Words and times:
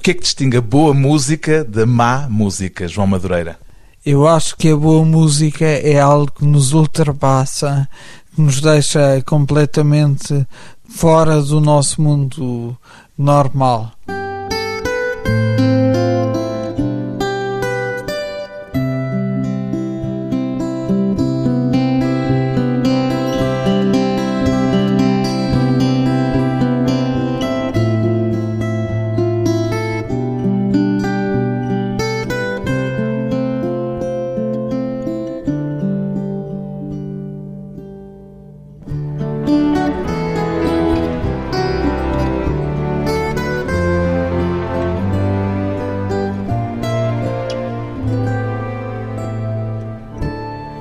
que 0.00 0.12
é 0.12 0.14
que 0.14 0.22
distingue 0.22 0.56
a 0.56 0.62
boa 0.62 0.94
música 0.94 1.62
da 1.62 1.84
má 1.84 2.26
música, 2.28 2.88
João 2.88 3.06
Madureira? 3.06 3.58
Eu 4.04 4.26
acho 4.26 4.56
que 4.56 4.70
a 4.70 4.76
boa 4.76 5.04
música 5.04 5.66
é 5.66 6.00
algo 6.00 6.32
que 6.32 6.44
nos 6.44 6.72
ultrapassa, 6.72 7.86
que 8.34 8.40
nos 8.40 8.60
deixa 8.62 9.22
completamente 9.26 10.46
fora 10.88 11.42
do 11.42 11.60
nosso 11.60 12.00
mundo 12.00 12.74
normal. 13.16 13.92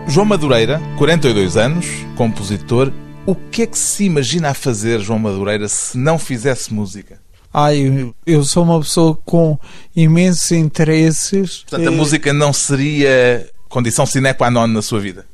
João 0.09 0.25
Madureira, 0.25 0.81
42 0.97 1.55
anos, 1.55 1.85
compositor. 2.15 2.91
O 3.27 3.35
que 3.35 3.61
é 3.61 3.67
que 3.67 3.77
se 3.77 4.05
imagina 4.05 4.49
a 4.49 4.53
fazer, 4.55 4.99
João 4.99 5.19
Madureira, 5.19 5.67
se 5.67 5.95
não 5.99 6.17
fizesse 6.17 6.73
música? 6.73 7.21
Ai, 7.53 8.11
eu 8.25 8.43
sou 8.43 8.63
uma 8.63 8.79
pessoa 8.79 9.15
com 9.23 9.55
imensos 9.95 10.51
interesses. 10.51 11.59
Portanto, 11.59 11.89
a 11.89 11.91
música 11.91 12.33
não 12.33 12.51
seria 12.51 13.47
condição 13.69 14.03
sine 14.07 14.33
qua 14.33 14.49
non 14.49 14.65
na 14.65 14.81
sua 14.81 14.99
vida? 14.99 15.27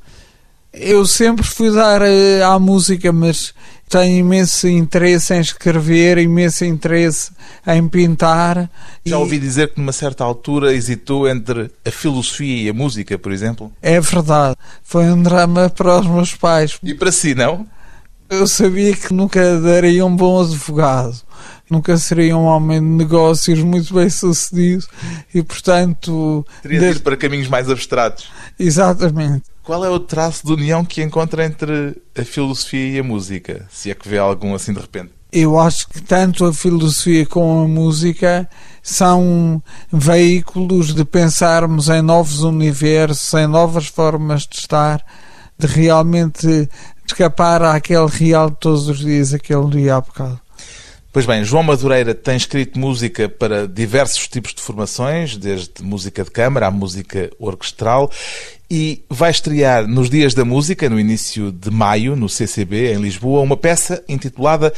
Eu 0.73 1.05
sempre 1.05 1.45
fui 1.45 1.71
dar 1.71 2.01
eh, 2.01 2.43
à 2.43 2.59
música, 2.59 3.13
mas 3.13 3.53
tenho 3.89 4.17
imenso 4.17 4.67
interesse 4.67 5.33
em 5.33 5.39
escrever, 5.39 6.17
imenso 6.17 6.65
interesse 6.65 7.31
em 7.65 7.87
pintar. 7.87 8.69
Já 9.05 9.17
ouvi 9.17 9.39
dizer 9.39 9.73
que 9.73 9.79
numa 9.79 9.93
certa 9.93 10.23
altura 10.23 10.73
hesitou 10.73 11.27
entre 11.29 11.71
a 11.85 11.91
filosofia 11.91 12.63
e 12.63 12.69
a 12.69 12.73
música, 12.73 13.17
por 13.17 13.31
exemplo? 13.31 13.71
É 13.81 13.99
verdade. 13.99 14.55
Foi 14.83 15.05
um 15.05 15.21
drama 15.21 15.69
para 15.69 15.99
os 15.99 16.07
meus 16.07 16.33
pais. 16.33 16.77
E 16.83 16.93
para 16.93 17.11
si, 17.11 17.35
não? 17.35 17.65
Eu 18.29 18.47
sabia 18.47 18.95
que 18.95 19.13
nunca 19.13 19.59
daria 19.59 20.05
um 20.05 20.15
bom 20.15 20.41
advogado. 20.41 21.15
Nunca 21.69 21.97
seria 21.97 22.35
um 22.35 22.45
homem 22.45 22.79
de 22.79 22.85
negócios 22.85 23.59
muito 23.59 23.93
bem 23.93 24.09
sucedido 24.09 24.85
e, 25.33 25.41
portanto. 25.41 26.45
Teria 26.61 26.91
ido 26.91 27.01
para 27.01 27.17
caminhos 27.17 27.47
mais 27.47 27.69
abstratos. 27.69 28.29
Exatamente. 28.59 29.54
Qual 29.65 29.83
é 29.83 29.89
o 29.89 29.99
traço 29.99 30.45
de 30.45 30.53
união 30.53 30.85
que 30.85 31.01
encontra 31.01 31.43
entre 31.43 31.99
a 32.15 32.23
filosofia 32.23 32.87
e 32.87 32.99
a 32.99 33.03
música? 33.03 33.65
Se 33.71 33.89
é 33.89 33.95
que 33.95 34.07
vê 34.07 34.19
algum 34.19 34.53
assim 34.53 34.71
de 34.71 34.79
repente? 34.79 35.11
Eu 35.31 35.59
acho 35.59 35.89
que 35.89 36.03
tanto 36.03 36.45
a 36.45 36.53
filosofia 36.53 37.25
como 37.25 37.63
a 37.63 37.67
música 37.67 38.47
são 38.83 39.61
veículos 39.91 40.93
de 40.93 41.03
pensarmos 41.03 41.89
em 41.89 42.03
novos 42.03 42.43
universos, 42.43 43.33
em 43.33 43.47
novas 43.47 43.87
formas 43.87 44.43
de 44.43 44.55
estar, 44.55 45.03
de 45.57 45.65
realmente 45.65 46.69
escapar 47.03 47.63
àquele 47.63 48.05
real 48.05 48.51
de 48.51 48.57
todos 48.57 48.87
os 48.87 48.99
dias, 48.99 49.33
aquele 49.33 49.67
dia 49.71 49.95
há 49.95 50.01
bocado. 50.01 50.44
Pois 51.15 51.25
bem, 51.25 51.45
João 51.45 51.63
Madureira 51.63 52.13
tem 52.13 52.35
escrito 52.35 52.77
música 52.77 53.29
para 53.29 53.69
diversos 53.69 54.27
tipos 54.27 54.53
de 54.53 54.61
formações, 54.61 55.37
desde 55.37 55.81
música 55.81 56.25
de 56.25 56.29
câmara 56.29 56.67
à 56.67 56.71
música 56.71 57.31
orquestral, 57.39 58.11
e 58.69 59.01
vai 59.09 59.31
estrear 59.31 59.87
nos 59.87 60.09
Dias 60.09 60.33
da 60.33 60.43
Música, 60.43 60.89
no 60.89 60.99
início 60.99 61.53
de 61.53 61.71
maio, 61.71 62.17
no 62.17 62.27
CCB, 62.27 62.91
em 62.91 62.97
Lisboa, 62.97 63.39
uma 63.39 63.55
peça 63.55 64.03
intitulada 64.09 64.73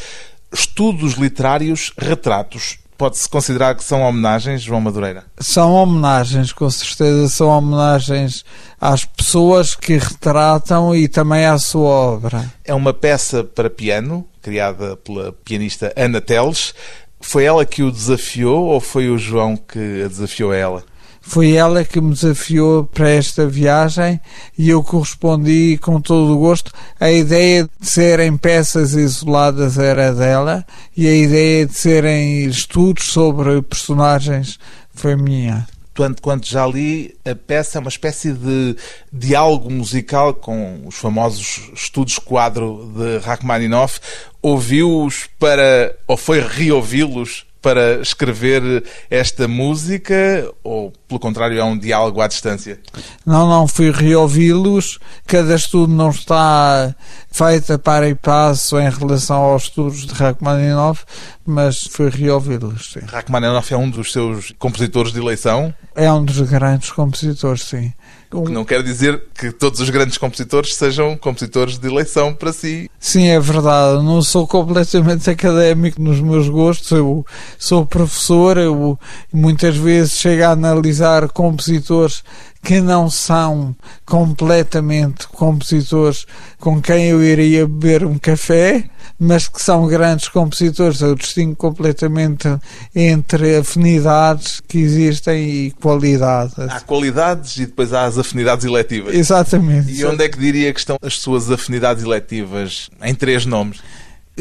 Estudos 0.53 1.13
Literários 1.13 1.91
Retratos. 1.97 2.77
Pode-se 2.95 3.27
considerar 3.27 3.73
que 3.75 3.83
são 3.83 4.01
homenagens, 4.01 4.61
João 4.61 4.81
Madureira? 4.81 5.25
São 5.39 5.71
homenagens, 5.73 6.51
com 6.51 6.69
certeza. 6.69 7.29
São 7.29 7.47
homenagens 7.47 8.43
às 8.81 9.05
pessoas 9.05 9.75
que 9.75 9.97
retratam 9.97 10.95
e 10.95 11.07
também 11.07 11.45
à 11.45 11.57
sua 11.59 11.89
obra. 11.89 12.51
É 12.63 12.73
uma 12.73 12.93
peça 12.93 13.43
para 13.43 13.69
piano, 13.69 14.25
criada 14.47 14.95
pela 14.95 15.33
pianista 15.43 15.91
Ana 15.93 16.21
Teles. 16.21 16.73
Foi 17.19 17.43
ela 17.43 17.65
que 17.65 17.83
o 17.83 17.91
desafiou 17.91 18.67
ou 18.67 18.79
foi 18.79 19.09
o 19.09 19.17
João 19.17 19.57
que 19.57 20.03
a 20.05 20.07
desafiou 20.07 20.51
a 20.51 20.55
ela? 20.55 20.83
Foi 21.19 21.51
ela 21.51 21.83
que 21.83 21.99
me 21.99 22.13
desafiou 22.13 22.85
para 22.85 23.09
esta 23.09 23.45
viagem 23.45 24.21
e 24.57 24.69
eu 24.69 24.81
correspondi 24.81 25.77
com 25.81 25.99
todo 25.99 26.33
o 26.33 26.39
gosto. 26.39 26.71
A 26.97 27.11
ideia 27.11 27.67
de 27.77 27.85
serem 27.85 28.37
peças 28.37 28.93
isoladas 28.93 29.77
era 29.77 30.13
dela 30.13 30.65
e 30.95 31.05
a 31.05 31.13
ideia 31.13 31.65
de 31.65 31.73
serem 31.73 32.45
estudos 32.45 33.07
sobre 33.11 33.61
personagens 33.63 34.57
foi 34.93 35.17
minha 35.17 35.67
tanto 35.97 36.21
quanto 36.21 36.47
já 36.47 36.67
li, 36.67 37.17
a 37.25 37.33
peça 37.33 37.79
é 37.79 37.81
uma 37.81 37.89
espécie 37.89 38.31
de 38.31 38.75
diálogo 39.11 39.67
musical 39.71 40.31
com 40.31 40.83
os 40.85 40.93
famosos 40.93 41.71
estudos 41.73 42.19
quadro 42.19 42.93
de 42.95 43.17
Rachmaninoff. 43.17 43.99
Ouviu-os 44.39 45.27
para, 45.39 45.97
ou 46.05 46.15
foi 46.15 46.39
reouvi-los 46.39 47.47
para 47.67 47.99
escrever 48.01 48.85
esta 49.09 49.45
música 49.45 50.49
ou, 50.63 50.93
pelo 51.05 51.19
contrário, 51.19 51.59
é 51.59 51.63
um 51.65 51.77
diálogo 51.77 52.21
à 52.21 52.27
distância? 52.29 52.79
Não, 53.25 53.45
não, 53.45 53.67
fui 53.67 53.91
reouvi-los. 53.91 54.99
Cada 55.27 55.53
estudo 55.53 55.91
não 55.91 56.11
está 56.11 56.95
feito 57.29 57.73
a 57.73 57.77
par 57.77 58.07
e 58.07 58.15
passo 58.15 58.79
em 58.79 58.89
relação 58.89 59.35
aos 59.41 59.63
estudos 59.63 60.05
de 60.05 60.13
Rachmaninoff, 60.13 61.03
mas 61.45 61.83
fui 61.83 62.09
reouvi-los. 62.09 62.95
Rachmaninoff 63.07 63.73
é 63.73 63.77
um 63.77 63.89
dos 63.89 64.13
seus 64.13 64.53
compositores 64.57 65.11
de 65.11 65.19
eleição? 65.19 65.75
É 65.93 66.09
um 66.09 66.23
dos 66.23 66.39
grandes 66.39 66.89
compositores, 66.91 67.63
sim. 67.63 67.91
O 68.31 68.43
que 68.43 68.51
não 68.51 68.65
quer 68.65 68.83
dizer 68.83 69.23
que 69.33 69.51
todos 69.51 69.79
os 69.79 69.89
grandes 69.89 70.17
compositores 70.17 70.75
sejam 70.75 71.15
compositores 71.15 71.77
de 71.77 71.87
eleição 71.87 72.33
para 72.33 72.51
si. 72.51 72.91
Sim, 72.99 73.27
é 73.27 73.39
verdade. 73.39 74.03
Não 74.03 74.21
sou 74.21 74.45
completamente 74.45 75.29
académico 75.29 76.01
nos 76.01 76.19
meus 76.19 76.49
gostos. 76.49 76.91
Eu 76.91 77.25
sou 77.57 77.85
professor. 77.85 78.57
Eu 78.57 78.99
muitas 79.31 79.75
vezes 79.75 80.13
chego 80.13 80.43
a 80.43 80.51
analisar 80.51 81.29
compositores 81.29 82.23
que 82.63 82.81
não 82.81 83.09
são 83.09 83.75
completamente 84.05 85.27
compositores 85.27 86.25
com 86.59 86.81
quem 86.81 87.05
eu 87.05 87.23
iria 87.23 87.65
beber 87.65 88.03
um 88.03 88.17
café, 88.17 88.83
mas 89.17 89.47
que 89.47 89.61
são 89.61 89.87
grandes 89.87 90.27
compositores. 90.27 91.01
Eu 91.01 91.15
distingo 91.15 91.55
completamente 91.55 92.47
entre 92.93 93.57
afinidades 93.57 94.61
que 94.67 94.79
existem 94.79 95.49
e 95.49 95.71
qualidades. 95.71 96.57
Há 96.59 96.81
qualidades 96.81 97.57
e 97.57 97.65
depois 97.65 97.93
há 97.93 98.05
as 98.05 98.17
afinidades 98.17 98.65
eletivas. 98.65 99.15
Exatamente. 99.15 99.91
E 99.93 100.03
onde 100.03 100.23
é 100.23 100.29
que 100.29 100.37
diria 100.37 100.73
que 100.73 100.79
estão 100.79 100.97
as 101.01 101.19
suas 101.19 101.49
afinidades 101.49 102.03
eletivas 102.03 102.89
em 103.01 103.15
três 103.15 103.45
nomes? 103.45 103.79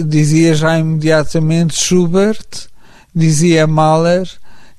dizia 0.04 0.54
já 0.54 0.78
imediatamente 0.78 1.74
Schubert, 1.74 2.68
dizia 3.16 3.66
Mahler, 3.66 4.28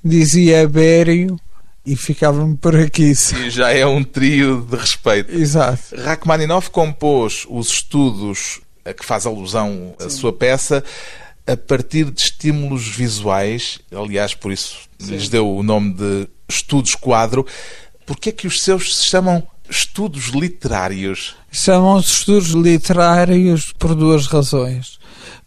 dizia 0.04 0.68
Berio 0.70 1.40
e 1.84 1.96
ficava-me 1.96 2.56
por 2.56 2.76
aqui. 2.76 3.16
Sim, 3.16 3.50
já 3.50 3.72
é 3.72 3.84
um 3.86 4.04
trio 4.04 4.62
de 4.70 4.78
respeito. 4.78 5.34
Exato. 5.34 5.96
Rachmaninoff 5.96 6.70
compôs 6.70 7.48
os 7.50 7.70
estudos 7.70 8.62
a 8.86 8.94
que 8.94 9.04
faz 9.04 9.26
alusão 9.26 9.96
a 10.00 10.10
sua 10.10 10.32
peça 10.32 10.84
a 11.48 11.58
partir 11.58 12.12
de 12.12 12.22
estímulos 12.22 12.88
visuais, 12.88 13.80
aliás, 13.92 14.34
por 14.34 14.52
isso 14.52 14.80
Sim. 15.00 15.14
lhes 15.14 15.30
deu 15.30 15.50
o 15.50 15.64
nome 15.64 15.94
de 15.94 16.28
estudos 16.48 16.94
quadro. 16.94 17.46
Porquê 18.06 18.30
é 18.30 18.34
que 18.34 18.48
os 18.48 18.62
seus 18.62 18.98
se 18.98 19.06
chamam 19.06 19.46
estudos 19.70 20.28
literários? 20.28 21.36
Chamam-se 21.58 22.12
estudos 22.12 22.50
literários 22.50 23.74
por 23.80 23.96
duas 23.96 24.28
razões. 24.28 25.00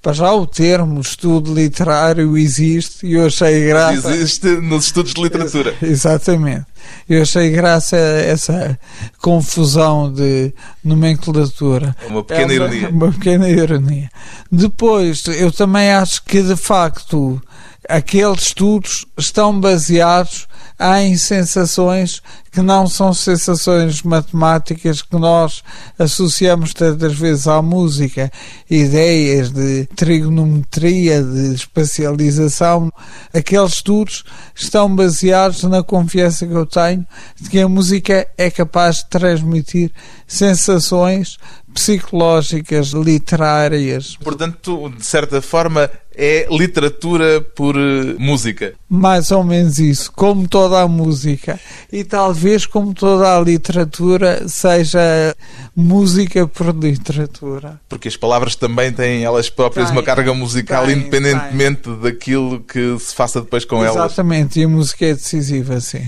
Para 0.03 0.13
já 0.13 0.33
o 0.33 0.45
termo 0.45 1.01
estudo 1.01 1.55
literário 1.55 2.37
existe 2.37 3.07
e 3.07 3.15
eu 3.15 3.27
achei 3.27 3.69
graça. 3.69 4.11
Existe 4.11 4.49
nos 4.57 4.87
estudos 4.87 5.15
de 5.15 5.23
literatura. 5.23 5.73
Exatamente. 5.81 6.67
Eu 7.09 7.23
achei 7.23 7.51
graça 7.51 7.97
essa 7.97 8.77
confusão 9.23 10.13
de 10.13 10.53
nomenclatura. 10.83 11.95
Uma 12.09 12.25
pequena 12.25 12.43
é 12.43 12.45
uma, 12.45 12.55
ironia. 12.55 12.89
Uma 12.89 13.13
pequena 13.13 13.49
ironia. 13.49 14.11
Depois, 14.51 15.25
eu 15.29 15.53
também 15.53 15.93
acho 15.93 16.25
que 16.25 16.43
de 16.43 16.57
facto 16.57 17.41
aqueles 17.89 18.43
estudos 18.43 19.07
estão 19.17 19.61
baseados 19.61 20.49
em 20.81 21.17
sensações 21.17 22.23
que 22.51 22.63
não 22.63 22.87
são 22.87 23.15
sensações 23.15 24.03
matemáticas 24.03 25.03
que 25.03 25.17
nós 25.17 25.63
associamos 25.99 26.75
tantas 26.75 27.15
vezes 27.15 27.47
à 27.47 27.63
música, 27.63 28.31
ideias 28.69 29.51
de 29.51 29.87
trigonometria, 29.95 31.23
de 31.23 31.55
espacialização. 31.55 32.93
Aqueles 33.33 33.75
estudos 33.75 34.25
estão 34.55 34.95
baseados 34.95 35.63
na 35.65 35.83
confiança 35.83 36.47
que 36.47 36.53
eu 36.53 36.67
tenho 36.67 37.07
de 37.41 37.51
que 37.51 37.61
a 37.61 37.69
música 37.69 38.27
é 38.37 38.51
capaz 38.51 38.97
de 38.97 39.11
transmitir 39.11 39.93
sensações 40.27 41.39
psicológicas, 41.73 42.89
literárias. 42.89 44.17
Portanto, 44.17 44.93
de 44.97 45.07
certa 45.07 45.41
forma, 45.41 45.89
é 46.15 46.47
literatura 46.51 47.41
por 47.41 47.77
eh, 47.77 48.15
música. 48.19 48.75
Mais 48.89 49.31
ou 49.31 49.45
menos 49.45 49.79
isso, 49.79 50.13
como 50.13 50.49
toda 50.49 50.70
a 50.79 50.89
música. 50.89 51.59
E 51.93 52.05
talvez 52.05 52.67
como 52.67 52.95
toda 52.95 53.37
a 53.37 53.41
literatura 53.41 54.49
seja 54.49 55.35
música 55.75 56.47
por 56.47 56.75
literatura. 56.75 57.81
Porque 57.89 58.09
as 58.09 58.17
palavras 58.17 58.55
também 58.55 58.93
têm 58.93 59.25
elas 59.25 59.51
próprias 59.51 59.89
Tem, 59.89 59.97
uma 59.97 60.03
carga 60.03 60.33
musical, 60.35 60.87
tem, 60.87 60.99
independentemente 60.99 61.91
daquilo 61.97 62.61
que 62.61 62.99
se 62.99 63.15
faça 63.15 63.41
depois 63.41 63.65
com 63.65 63.85
elas. 63.85 63.97
Exatamente, 63.97 64.61
e 64.61 64.65
a 64.65 64.69
música 64.69 65.07
é 65.07 65.15
decisiva, 65.15 65.81
sim. 65.81 66.07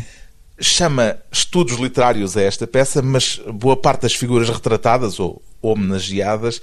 Chama 0.61 1.17
estudos 1.31 1.79
literários 1.79 2.37
a 2.37 2.43
esta 2.43 2.67
peça, 2.67 3.03
mas 3.03 3.41
boa 3.53 3.76
parte 3.76 4.03
das 4.03 4.14
figuras 4.14 4.49
retratadas 4.49 5.19
ou 5.19 5.43
homenageadas 5.61 6.61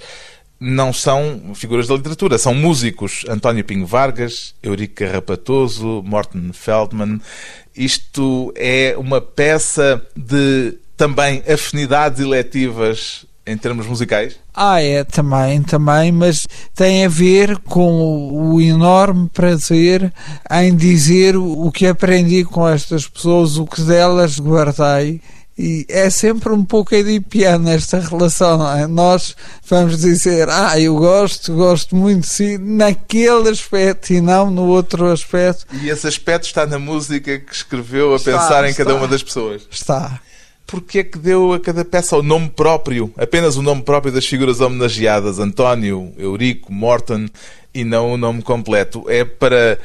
não 0.60 0.92
são 0.92 1.52
figuras 1.54 1.88
da 1.88 1.94
literatura, 1.94 2.36
são 2.36 2.52
músicos. 2.52 3.24
António 3.26 3.64
Pinho 3.64 3.86
Vargas, 3.86 4.54
Eurico 4.62 4.96
Carrapatoso, 4.96 6.02
Morten 6.04 6.52
Feldman. 6.52 7.18
Isto 7.76 8.52
é 8.56 8.94
uma 8.98 9.20
peça 9.20 10.02
de 10.16 10.74
também 10.96 11.42
afinidades 11.50 12.20
eletivas 12.20 13.24
em 13.46 13.56
termos 13.56 13.86
musicais? 13.86 14.38
Ah, 14.54 14.82
é, 14.82 15.02
também, 15.02 15.62
também, 15.62 16.12
mas 16.12 16.46
tem 16.74 17.04
a 17.04 17.08
ver 17.08 17.58
com 17.58 18.28
o 18.32 18.60
enorme 18.60 19.28
prazer 19.32 20.12
em 20.50 20.74
dizer 20.76 21.36
o 21.36 21.70
que 21.72 21.86
aprendi 21.86 22.44
com 22.44 22.68
estas 22.68 23.08
pessoas, 23.08 23.56
o 23.56 23.66
que 23.66 23.82
delas 23.82 24.38
guardei. 24.38 25.20
E 25.62 25.84
é 25.90 26.08
sempre 26.08 26.50
um 26.54 26.64
pouco 26.64 26.94
edipiana 26.94 27.72
esta 27.74 28.00
relação, 28.00 28.56
não 28.56 28.72
é? 28.74 28.86
Nós 28.86 29.36
vamos 29.68 29.98
dizer, 30.00 30.48
ah, 30.48 30.80
eu 30.80 30.96
gosto, 30.96 31.54
gosto 31.54 31.94
muito 31.94 32.22
de 32.22 32.28
si, 32.28 32.56
naquele 32.56 33.50
aspecto 33.50 34.10
e 34.14 34.22
não 34.22 34.50
no 34.50 34.64
outro 34.68 35.12
aspecto. 35.12 35.66
E 35.82 35.90
esse 35.90 36.06
aspecto 36.06 36.46
está 36.46 36.64
na 36.64 36.78
música 36.78 37.38
que 37.38 37.54
escreveu 37.54 38.14
a 38.14 38.16
Está, 38.16 38.32
pensar 38.32 38.64
em 38.70 38.72
cada 38.72 38.92
está. 38.92 39.02
uma 39.02 39.06
das 39.06 39.22
pessoas. 39.22 39.68
Está. 39.70 40.18
Porquê 40.66 41.00
é 41.00 41.04
que 41.04 41.18
deu 41.18 41.52
a 41.52 41.60
cada 41.60 41.84
peça 41.84 42.16
o 42.16 42.22
nome 42.22 42.48
próprio, 42.48 43.12
apenas 43.18 43.58
o 43.58 43.62
nome 43.62 43.82
próprio 43.82 44.10
das 44.14 44.24
figuras 44.24 44.60
homenageadas, 44.62 45.38
António, 45.38 46.10
Eurico, 46.16 46.72
Morton, 46.72 47.26
e 47.74 47.84
não 47.84 48.12
o 48.12 48.16
nome 48.16 48.40
completo? 48.40 49.04
É 49.10 49.26
para 49.26 49.78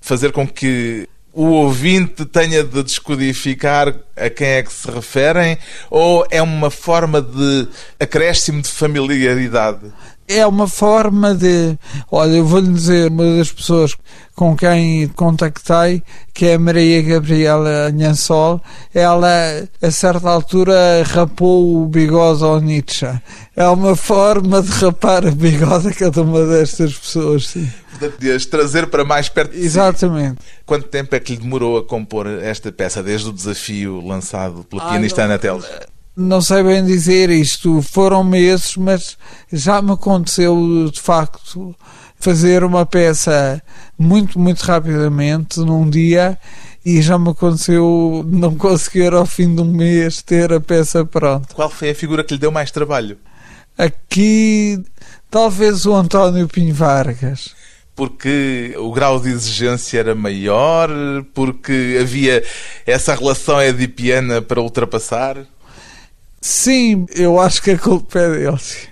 fazer 0.00 0.32
com 0.32 0.48
que 0.48 1.08
o 1.32 1.46
ouvinte 1.46 2.24
tenha 2.26 2.62
de 2.62 2.82
descodificar 2.82 3.94
a 4.16 4.28
quem 4.28 4.48
é 4.48 4.62
que 4.62 4.72
se 4.72 4.90
referem 4.90 5.56
ou 5.90 6.26
é 6.30 6.42
uma 6.42 6.70
forma 6.70 7.22
de 7.22 7.68
acréscimo 7.98 8.60
de 8.60 8.68
familiaridade? 8.68 9.92
É 10.28 10.46
uma 10.46 10.68
forma 10.68 11.34
de. 11.34 11.76
Olha, 12.10 12.36
eu 12.36 12.46
vou-lhe 12.46 12.72
dizer, 12.72 13.10
uma 13.10 13.36
das 13.36 13.50
pessoas 13.50 13.94
com 14.34 14.56
quem 14.56 15.08
contactei, 15.08 16.02
que 16.32 16.46
é 16.46 16.54
a 16.54 16.58
Maria 16.58 17.02
Gabriela 17.02 17.90
Nhansol, 17.90 18.60
ela, 18.94 19.28
a 19.82 19.90
certa 19.90 20.30
altura, 20.30 21.02
rapou 21.04 21.82
o 21.82 21.86
bigode 21.86 22.42
ao 22.42 22.60
Nietzsche. 22.60 23.06
É 23.54 23.66
uma 23.68 23.94
forma 23.94 24.62
de 24.62 24.70
rapar 24.70 25.26
o 25.26 25.32
bigode 25.32 25.88
a 25.88 25.92
cada 25.92 26.22
uma 26.22 26.46
destas 26.46 26.94
pessoas, 26.94 27.48
sim. 27.48 27.68
De 28.18 28.32
as 28.32 28.44
trazer 28.46 28.86
para 28.88 29.04
mais 29.04 29.28
perto 29.28 29.52
de 29.52 29.58
si. 29.58 29.64
Exatamente. 29.64 30.38
Quanto 30.66 30.88
tempo 30.88 31.14
é 31.14 31.20
que 31.20 31.32
lhe 31.34 31.40
demorou 31.40 31.78
a 31.78 31.84
compor 31.84 32.26
esta 32.26 32.70
peça, 32.72 33.02
desde 33.02 33.28
o 33.28 33.32
desafio 33.32 34.00
lançado 34.06 34.64
pela 34.64 34.82
Ah, 34.84 34.88
pianista 34.90 35.20
não- 35.22 35.26
Ana 35.30 35.38
Teles? 35.38 35.64
Não 36.16 36.40
sei 36.42 36.62
bem 36.62 36.84
dizer 36.84 37.30
isto, 37.30 37.80
foram 37.80 38.22
meses, 38.22 38.76
mas 38.76 39.16
já 39.50 39.80
me 39.80 39.92
aconteceu 39.92 40.90
de 40.92 41.00
facto 41.00 41.74
fazer 42.20 42.62
uma 42.64 42.84
peça 42.84 43.62
muito, 43.98 44.38
muito 44.38 44.60
rapidamente 44.60 45.58
num 45.60 45.88
dia 45.88 46.38
e 46.84 47.00
já 47.00 47.18
me 47.18 47.30
aconteceu 47.30 48.22
não 48.28 48.54
conseguir 48.56 49.14
ao 49.14 49.24
fim 49.24 49.54
de 49.54 49.62
um 49.62 49.72
mês 49.72 50.20
ter 50.20 50.52
a 50.52 50.60
peça 50.60 51.02
pronta. 51.04 51.54
Qual 51.54 51.70
foi 51.70 51.90
a 51.90 51.94
figura 51.94 52.22
que 52.22 52.34
lhe 52.34 52.40
deu 52.40 52.52
mais 52.52 52.70
trabalho? 52.70 53.16
Aqui, 53.78 54.82
talvez 55.30 55.86
o 55.86 55.94
António 55.94 56.46
Pinho 56.46 56.74
Vargas. 56.74 57.54
Porque 58.02 58.74
o 58.78 58.90
grau 58.90 59.20
de 59.20 59.28
exigência 59.28 60.00
era 60.00 60.12
maior? 60.12 60.90
Porque 61.32 61.98
havia 62.00 62.42
essa 62.84 63.14
relação 63.14 63.62
edipiana 63.62 64.42
para 64.42 64.60
ultrapassar? 64.60 65.36
Sim, 66.40 67.06
eu 67.14 67.38
acho 67.38 67.62
que 67.62 67.70
a 67.70 67.78
culpa 67.78 68.18
é 68.18 68.28
dele. 68.28 68.58
sim. 68.58 68.88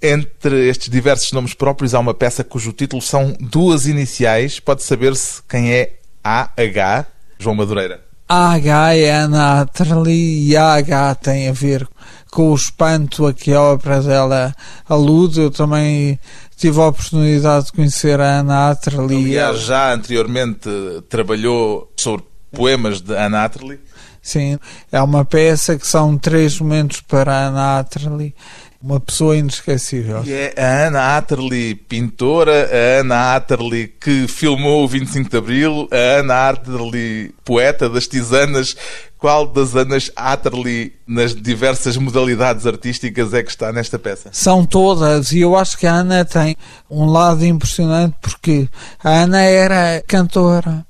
Entre 0.00 0.70
estes 0.70 0.88
diversos 0.88 1.30
nomes 1.32 1.52
próprios 1.52 1.92
há 1.92 1.98
uma 1.98 2.14
peça 2.14 2.42
cujo 2.42 2.72
título 2.72 3.02
são 3.02 3.36
duas 3.38 3.84
iniciais. 3.84 4.58
Pode 4.58 4.84
saber-se 4.84 5.42
quem 5.46 5.74
é 5.74 5.96
AH, 6.24 7.04
João 7.38 7.54
Madureira. 7.54 8.00
AH 8.26 8.94
é 8.94 9.10
Ana 9.10 9.60
Atterley 9.60 10.48
e 10.48 10.56
AH 10.56 11.14
tem 11.16 11.48
a 11.48 11.52
ver 11.52 11.86
com 12.30 12.52
o 12.52 12.54
espanto 12.54 13.26
a 13.26 13.34
que 13.34 13.52
a 13.52 13.60
obra 13.60 14.00
dela 14.00 14.54
alude. 14.88 15.40
Eu 15.40 15.50
também 15.50 16.18
tive 16.60 16.78
a 16.78 16.88
oportunidade 16.88 17.66
de 17.66 17.72
conhecer 17.72 18.20
a 18.20 18.40
Ana 18.40 18.70
Atterley. 18.70 19.24
Aliás, 19.24 19.60
já 19.60 19.94
anteriormente 19.94 20.68
trabalhou 21.08 21.90
sobre 21.96 22.26
poemas 22.52 23.00
de 23.00 23.16
Anna 23.16 23.44
Atterley. 23.44 23.80
Sim, 24.20 24.58
é 24.92 25.00
uma 25.00 25.24
peça 25.24 25.78
que 25.78 25.86
são 25.86 26.18
três 26.18 26.60
momentos 26.60 27.00
para 27.00 27.32
a 27.32 27.46
Ana 27.46 27.78
Atterley. 27.78 28.34
Uma 28.82 28.98
pessoa 28.98 29.36
inesquecível. 29.36 30.22
E 30.24 30.32
é 30.32 30.54
a 30.56 30.86
Ana 30.86 31.16
Atterley, 31.18 31.74
pintora, 31.74 32.66
a 32.72 33.00
Ana 33.00 33.36
Atterley 33.36 33.88
que 33.88 34.26
filmou 34.26 34.84
o 34.84 34.88
25 34.88 35.28
de 35.28 35.36
Abril, 35.36 35.88
a 35.92 36.20
Ana 36.20 36.48
Atterley, 36.48 37.34
poeta 37.44 37.90
das 37.90 38.06
tisanas. 38.06 38.74
Qual 39.18 39.46
das 39.46 39.76
Anas 39.76 40.10
Atterley, 40.16 40.94
nas 41.06 41.34
diversas 41.34 41.98
modalidades 41.98 42.66
artísticas, 42.66 43.34
é 43.34 43.42
que 43.42 43.50
está 43.50 43.70
nesta 43.70 43.98
peça? 43.98 44.30
São 44.32 44.64
todas, 44.64 45.30
e 45.32 45.40
eu 45.40 45.54
acho 45.54 45.76
que 45.76 45.86
a 45.86 45.96
Ana 45.96 46.24
tem 46.24 46.56
um 46.88 47.04
lado 47.04 47.44
impressionante 47.44 48.16
porque 48.22 48.66
a 49.04 49.10
Ana 49.10 49.42
era 49.42 50.02
cantora 50.06 50.86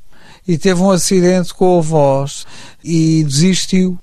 e 0.46 0.56
teve 0.56 0.80
um 0.80 0.92
acidente 0.92 1.52
com 1.52 1.78
a 1.78 1.82
voz 1.82 2.46
e 2.84 3.24
desistiu. 3.24 3.98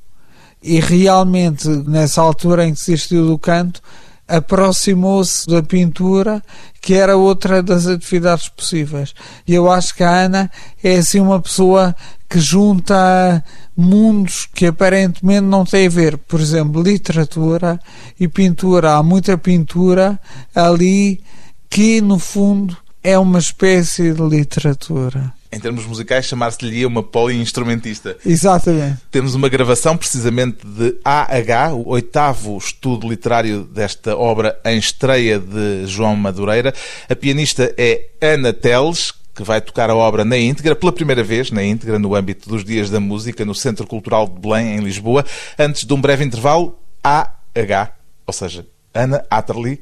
E 0.62 0.80
realmente, 0.80 1.68
nessa 1.68 2.22
altura 2.22 2.66
em 2.66 2.74
que 2.74 2.80
desistiu 2.80 3.28
do 3.28 3.38
canto, 3.38 3.82
aproximou-se 4.28 5.48
da 5.48 5.64
pintura, 5.64 6.44
que 6.82 6.94
era 6.94 7.16
outra 7.16 7.64
das 7.64 7.88
atividades 7.88 8.50
possíveis. 8.50 9.14
E 9.48 9.54
eu 9.54 9.72
acho 9.72 9.96
que 9.96 10.04
a 10.04 10.10
Ana 10.10 10.52
é 10.84 10.98
assim 10.98 11.20
uma 11.20 11.40
pessoa 11.40 11.96
que 12.30 12.40
junta 12.40 13.44
mundos 13.76 14.48
que 14.54 14.66
aparentemente 14.66 15.46
não 15.46 15.64
têm 15.64 15.88
a 15.88 15.90
ver. 15.90 16.18
Por 16.18 16.42
exemplo, 16.42 16.82
literatura 16.82 17.80
e 18.20 18.28
pintura. 18.28 18.96
Há 18.96 19.04
muita 19.04 19.38
pintura 19.38 20.20
ali 20.54 21.22
que, 21.70 22.02
no 22.02 22.20
fundo, 22.20 22.76
é 23.02 23.18
uma 23.18 23.40
espécie 23.40 24.14
de 24.14 24.22
literatura. 24.22 25.34
Em 25.51 25.60
termos 25.60 25.86
musicais, 25.86 26.25
chamar-se-lhe 26.25 26.86
uma 26.86 27.01
poliinstrumentista. 27.01 28.18
Exatamente. 28.25 28.98
Temos 29.10 29.34
uma 29.34 29.48
gravação 29.48 29.96
precisamente 29.96 30.66
de 30.66 30.98
AH, 31.04 31.74
o 31.74 31.89
oitavo 31.89 32.58
estudo 32.58 33.08
literário 33.08 33.63
desta 33.63 34.18
obra 34.18 34.60
em 34.66 34.77
estreia 34.77 35.39
de 35.39 35.86
João 35.88 36.16
Madureira. 36.16 36.74
A 37.10 37.16
pianista 37.16 37.74
é 37.77 38.10
Ana 38.22 38.51
Teles, 38.51 39.13
que 39.34 39.44
vai 39.44 39.62
tocar 39.62 39.89
a 39.89 39.96
obra 39.96 40.25
na 40.25 40.38
íntegra, 40.38 40.75
pela 40.75 40.92
primeira 40.92 41.24
vez 41.24 41.50
na 41.50 41.63
íntegra, 41.63 41.98
no 41.98 42.13
âmbito 42.16 42.50
dos 42.50 42.66
Dias 42.66 42.89
da 42.89 43.00
Música, 43.00 43.46
no 43.46 43.56
Centro 43.56 43.88
Cultural 43.88 44.27
de 44.27 44.39
Belém, 44.39 44.75
em 44.75 44.80
Lisboa. 44.80 45.24
Antes 45.58 45.86
de 45.86 45.94
um 45.94 46.01
breve 46.01 46.25
intervalo, 46.25 46.77
AH, 47.04 47.92
ou 48.25 48.34
seja, 48.34 48.66
Ana 48.94 49.24
Atterley, 49.30 49.80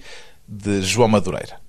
de 0.48 0.82
João 0.84 1.08
Madureira. 1.08 1.65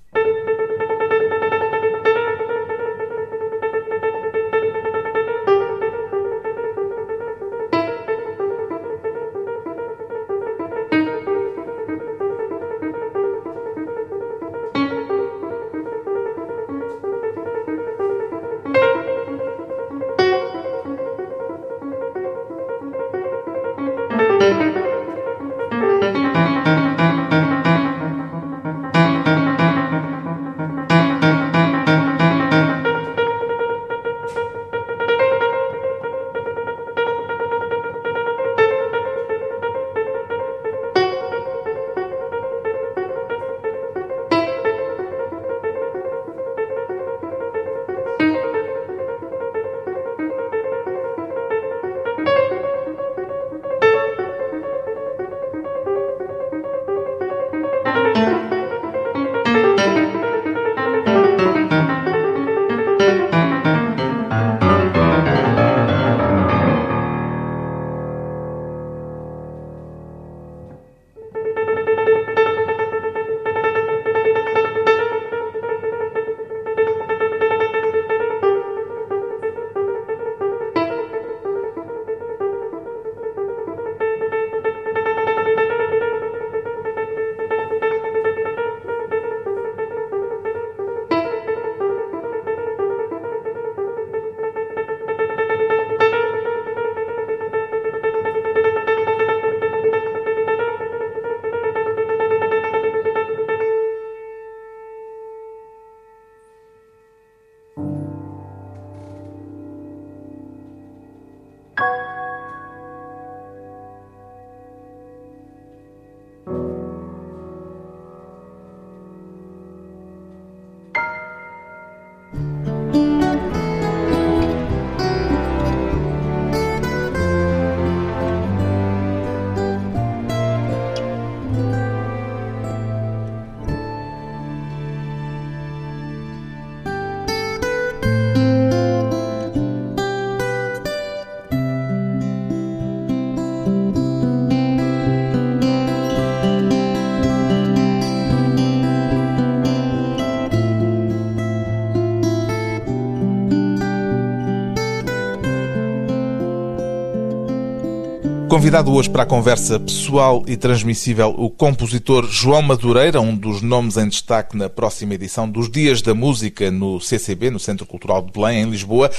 Convidado 158.67 158.91
hoje 158.91 159.09
para 159.09 159.23
a 159.23 159.25
conversa 159.25 159.79
pessoal 159.79 160.43
e 160.45 160.57
transmissível 160.57 161.33
o 161.37 161.49
compositor 161.49 162.27
João 162.29 162.61
Madureira, 162.61 163.21
um 163.21 163.33
dos 163.33 163.61
nomes 163.61 163.95
em 163.95 164.09
destaque 164.09 164.57
na 164.57 164.69
próxima 164.69 165.13
edição 165.13 165.49
dos 165.49 165.71
Dias 165.71 166.01
da 166.01 166.13
Música 166.13 166.69
no 166.69 166.99
CCB, 166.99 167.49
no 167.49 167.61
Centro 167.61 167.85
Cultural 167.85 168.21
de 168.21 168.33
Belém, 168.33 168.63
em 168.63 168.69
Lisboa. 168.69 169.09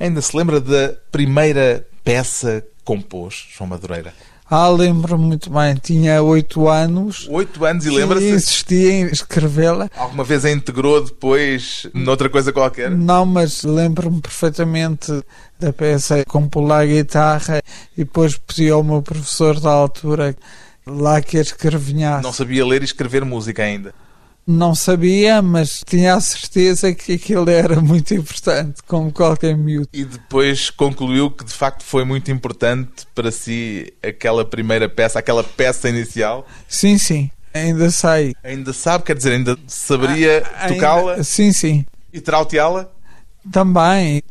Ainda 0.00 0.20
se 0.20 0.36
lembra 0.36 0.60
da 0.60 0.92
primeira 1.12 1.86
peça 2.02 2.62
que 2.62 2.82
compôs, 2.84 3.46
João 3.56 3.70
Madureira? 3.70 4.12
Ah, 4.48 4.68
lembro-me 4.68 5.24
muito 5.24 5.50
bem. 5.50 5.74
Tinha 5.74 6.22
oito 6.22 6.68
anos. 6.68 7.26
Oito 7.30 7.64
anos 7.64 7.84
e 7.84 7.90
lembra-se? 7.90 8.28
insistia 8.30 8.92
em 8.92 9.06
escrevê-la. 9.06 9.90
Alguma 9.96 10.22
vez 10.22 10.44
a 10.44 10.50
integrou 10.50 11.04
depois 11.04 11.86
noutra 11.92 12.28
coisa 12.28 12.52
qualquer? 12.52 12.90
Não, 12.90 13.26
mas 13.26 13.64
lembro-me 13.64 14.20
perfeitamente 14.20 15.12
da 15.58 15.72
peça 15.72 16.24
com 16.28 16.48
pular 16.48 16.82
a 16.82 16.86
guitarra 16.86 17.60
e 17.96 18.04
depois 18.04 18.36
pedi 18.36 18.70
ao 18.70 18.84
meu 18.84 19.02
professor 19.02 19.58
da 19.58 19.70
altura 19.70 20.36
lá 20.86 21.20
que 21.20 21.38
a 21.38 21.40
escrevinhasse. 21.40 22.22
Não 22.22 22.32
sabia 22.32 22.64
ler 22.64 22.82
e 22.82 22.84
escrever 22.84 23.24
música 23.24 23.64
ainda? 23.64 23.92
Não 24.46 24.76
sabia, 24.76 25.42
mas 25.42 25.82
tinha 25.84 26.14
a 26.14 26.20
certeza 26.20 26.94
que 26.94 27.14
aquilo 27.14 27.50
era 27.50 27.80
muito 27.80 28.14
importante, 28.14 28.80
como 28.86 29.12
qualquer 29.12 29.56
miúdo. 29.56 29.88
E 29.92 30.04
depois 30.04 30.70
concluiu 30.70 31.32
que 31.32 31.44
de 31.44 31.52
facto 31.52 31.82
foi 31.82 32.04
muito 32.04 32.30
importante 32.30 33.06
para 33.12 33.32
si 33.32 33.92
aquela 34.00 34.44
primeira 34.44 34.88
peça, 34.88 35.18
aquela 35.18 35.42
peça 35.42 35.88
inicial? 35.88 36.46
Sim, 36.68 36.96
sim. 36.96 37.28
Ainda 37.52 37.90
sei. 37.90 38.34
Ainda 38.44 38.72
sabe? 38.72 39.02
Quer 39.02 39.16
dizer, 39.16 39.32
ainda 39.32 39.58
saberia 39.66 40.44
ah, 40.54 40.68
tocá-la? 40.68 41.24
Sim, 41.24 41.52
sim. 41.52 41.84
E 42.12 42.20
trauteá-la? 42.20 42.88
Também. 43.50 44.22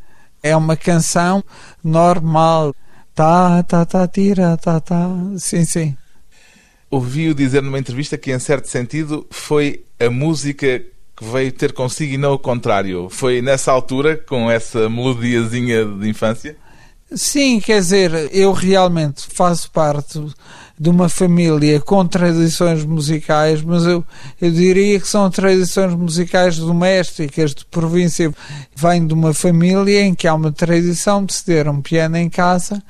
É 0.41 0.55
uma 0.55 0.77
canção 0.77 1.43
normal. 1.83 2.73
Tá, 3.13 3.63
tá, 3.63 3.83
tá, 3.85 4.07
tira, 4.07 4.55
tá, 4.57 4.79
tá. 4.79 5.09
Sim, 5.39 5.65
sim. 5.65 5.97
Ouvi-o 6.95 7.35
dizer 7.35 7.61
numa 7.61 7.77
entrevista 7.77 8.17
que, 8.17 8.31
em 8.31 8.39
certo 8.39 8.69
sentido, 8.69 9.27
foi 9.29 9.83
a 9.99 10.09
música 10.09 10.79
que 10.79 11.25
veio 11.25 11.51
ter 11.51 11.73
consigo 11.73 12.13
e 12.13 12.17
não 12.17 12.31
o 12.31 12.39
contrário. 12.39 13.09
Foi 13.09 13.41
nessa 13.41 13.69
altura, 13.69 14.15
com 14.15 14.49
essa 14.49 14.87
melodiazinha 14.87 15.83
de 15.83 16.07
infância? 16.07 16.55
Sim, 17.13 17.59
quer 17.59 17.81
dizer, 17.81 18.29
eu 18.31 18.53
realmente 18.53 19.27
faço 19.27 19.69
parte 19.71 20.25
de 20.79 20.89
uma 20.89 21.09
família 21.09 21.81
com 21.81 22.07
tradições 22.07 22.85
musicais, 22.85 23.61
mas 23.61 23.83
eu, 23.85 24.01
eu 24.41 24.49
diria 24.49 24.97
que 24.97 25.07
são 25.07 25.29
tradições 25.29 25.93
musicais 25.93 26.57
domésticas, 26.57 27.53
de 27.53 27.65
província. 27.65 28.33
Vem 28.73 29.05
de 29.05 29.13
uma 29.13 29.33
família 29.33 30.01
em 30.01 30.15
que 30.15 30.29
há 30.29 30.33
uma 30.33 30.53
tradição 30.53 31.25
de 31.25 31.33
se 31.33 31.43
ter 31.43 31.67
um 31.67 31.81
piano 31.81 32.15
em 32.15 32.29
casa 32.29 32.81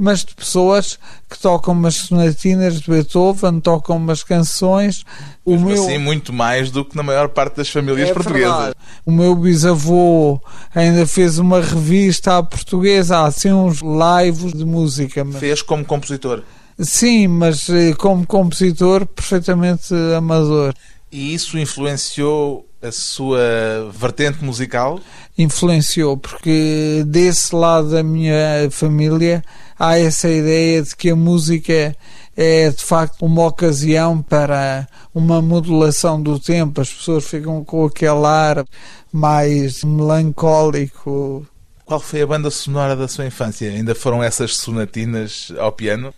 mas 0.00 0.24
de 0.24 0.34
pessoas 0.34 0.98
que 1.28 1.38
tocam 1.38 1.74
umas 1.74 1.94
sonatinas 1.94 2.80
de 2.80 2.90
Beethoven, 2.90 3.60
tocam 3.60 3.98
umas 3.98 4.22
canções. 4.22 5.04
O 5.44 5.52
Mesmo 5.52 5.68
meu... 5.68 5.84
assim, 5.84 5.98
muito 5.98 6.32
mais 6.32 6.70
do 6.70 6.84
que 6.84 6.96
na 6.96 7.02
maior 7.02 7.28
parte 7.28 7.56
das 7.56 7.68
famílias 7.68 8.08
é 8.08 8.14
portuguesas. 8.14 8.50
Verdade. 8.50 8.76
O 9.04 9.12
meu 9.12 9.36
bisavô 9.36 10.40
ainda 10.74 11.06
fez 11.06 11.38
uma 11.38 11.60
revista 11.60 12.38
à 12.38 12.42
portuguesa, 12.42 13.18
há 13.18 13.26
assim 13.26 13.52
uns 13.52 13.80
lives 13.82 14.54
de 14.54 14.64
música. 14.64 15.22
Fez 15.38 15.60
como 15.60 15.84
compositor? 15.84 16.42
Sim, 16.78 17.28
mas 17.28 17.68
eh, 17.68 17.92
como 17.92 18.26
compositor 18.26 19.04
perfeitamente 19.04 19.92
amador. 20.16 20.72
E 21.12 21.34
isso 21.34 21.58
influenciou 21.58 22.69
a 22.82 22.90
sua 22.90 23.90
vertente 23.92 24.42
musical? 24.44 25.00
Influenciou, 25.36 26.16
porque 26.16 27.04
desse 27.06 27.54
lado 27.54 27.90
da 27.90 28.02
minha 28.02 28.68
família 28.70 29.42
há 29.78 29.98
essa 29.98 30.28
ideia 30.28 30.82
de 30.82 30.94
que 30.96 31.10
a 31.10 31.16
música 31.16 31.94
é 32.36 32.70
de 32.70 32.82
facto 32.82 33.24
uma 33.24 33.46
ocasião 33.46 34.22
para 34.22 34.86
uma 35.14 35.42
modulação 35.42 36.22
do 36.22 36.38
tempo, 36.38 36.80
as 36.80 36.90
pessoas 36.90 37.24
ficam 37.26 37.62
com 37.64 37.84
aquele 37.84 38.24
ar 38.24 38.64
mais 39.12 39.84
melancólico. 39.84 41.46
Qual 41.84 42.00
foi 42.00 42.22
a 42.22 42.26
banda 42.26 42.50
sonora 42.50 42.94
da 42.94 43.08
sua 43.08 43.26
infância? 43.26 43.70
Ainda 43.70 43.94
foram 43.94 44.22
essas 44.22 44.56
sonatinas 44.56 45.52
ao 45.58 45.72
piano? 45.72 46.14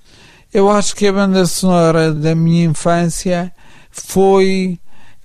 Eu 0.52 0.68
acho 0.68 0.94
que 0.94 1.06
a 1.06 1.12
banda 1.12 1.46
sonora 1.46 2.12
da 2.12 2.34
minha 2.34 2.66
infância 2.66 3.50
foi 3.90 4.78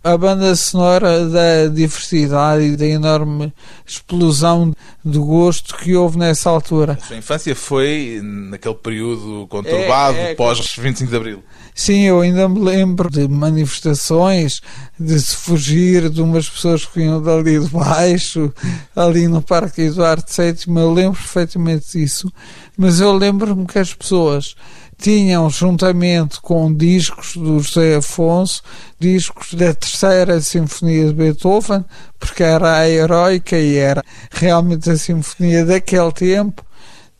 a 0.03 0.17
banda 0.17 0.55
sonora 0.55 1.27
da 1.27 1.67
diversidade 1.67 2.63
e 2.63 2.77
da 2.77 2.85
enorme 2.85 3.53
explosão 3.85 4.73
do 5.03 5.25
gosto 5.25 5.75
que 5.75 5.95
houve 5.95 6.17
nessa 6.17 6.49
altura. 6.49 6.97
A 7.01 7.05
sua 7.05 7.17
infância 7.17 7.55
foi 7.55 8.21
naquele 8.23 8.75
período 8.75 9.47
conturbado, 9.47 10.17
é, 10.17 10.31
é, 10.31 10.35
pós 10.35 10.75
25 10.77 11.09
de 11.09 11.17
Abril. 11.17 11.43
Sim, 11.73 12.03
eu 12.03 12.21
ainda 12.21 12.47
me 12.49 12.59
lembro 12.59 13.09
de 13.09 13.27
manifestações, 13.27 14.61
de 14.99 15.19
se 15.19 15.35
fugir 15.35 16.09
de 16.09 16.21
umas 16.21 16.49
pessoas 16.49 16.85
que 16.85 16.99
vinham 16.99 17.21
dali 17.21 17.59
de 17.59 17.69
baixo, 17.69 18.51
ali 18.95 19.27
no 19.27 19.41
Parque 19.41 19.81
Eduardo 19.81 20.25
VII, 20.27 20.75
eu 20.75 20.93
lembro 20.93 21.19
perfeitamente 21.19 21.97
disso, 21.97 22.31
mas 22.77 22.99
eu 22.99 23.13
lembro-me 23.13 23.65
que 23.67 23.77
as 23.77 23.93
pessoas 23.93 24.55
tinham, 24.97 25.49
juntamente 25.49 26.41
com 26.41 26.73
discos 26.73 27.35
do 27.35 27.59
José 27.59 27.97
Afonso, 27.97 28.63
discos 28.99 29.53
da 29.53 29.73
Terceira 29.73 30.41
Sinfonia 30.41 31.07
de 31.07 31.13
Beethoven, 31.13 31.85
porque 32.19 32.43
era 32.43 32.79
a 32.79 32.89
heroica 32.89 33.57
e 33.57 33.77
era 33.77 34.03
realmente 34.31 34.89
a 34.89 34.97
sinfonia 34.97 35.65
daquele 35.65 36.11
tempo, 36.11 36.65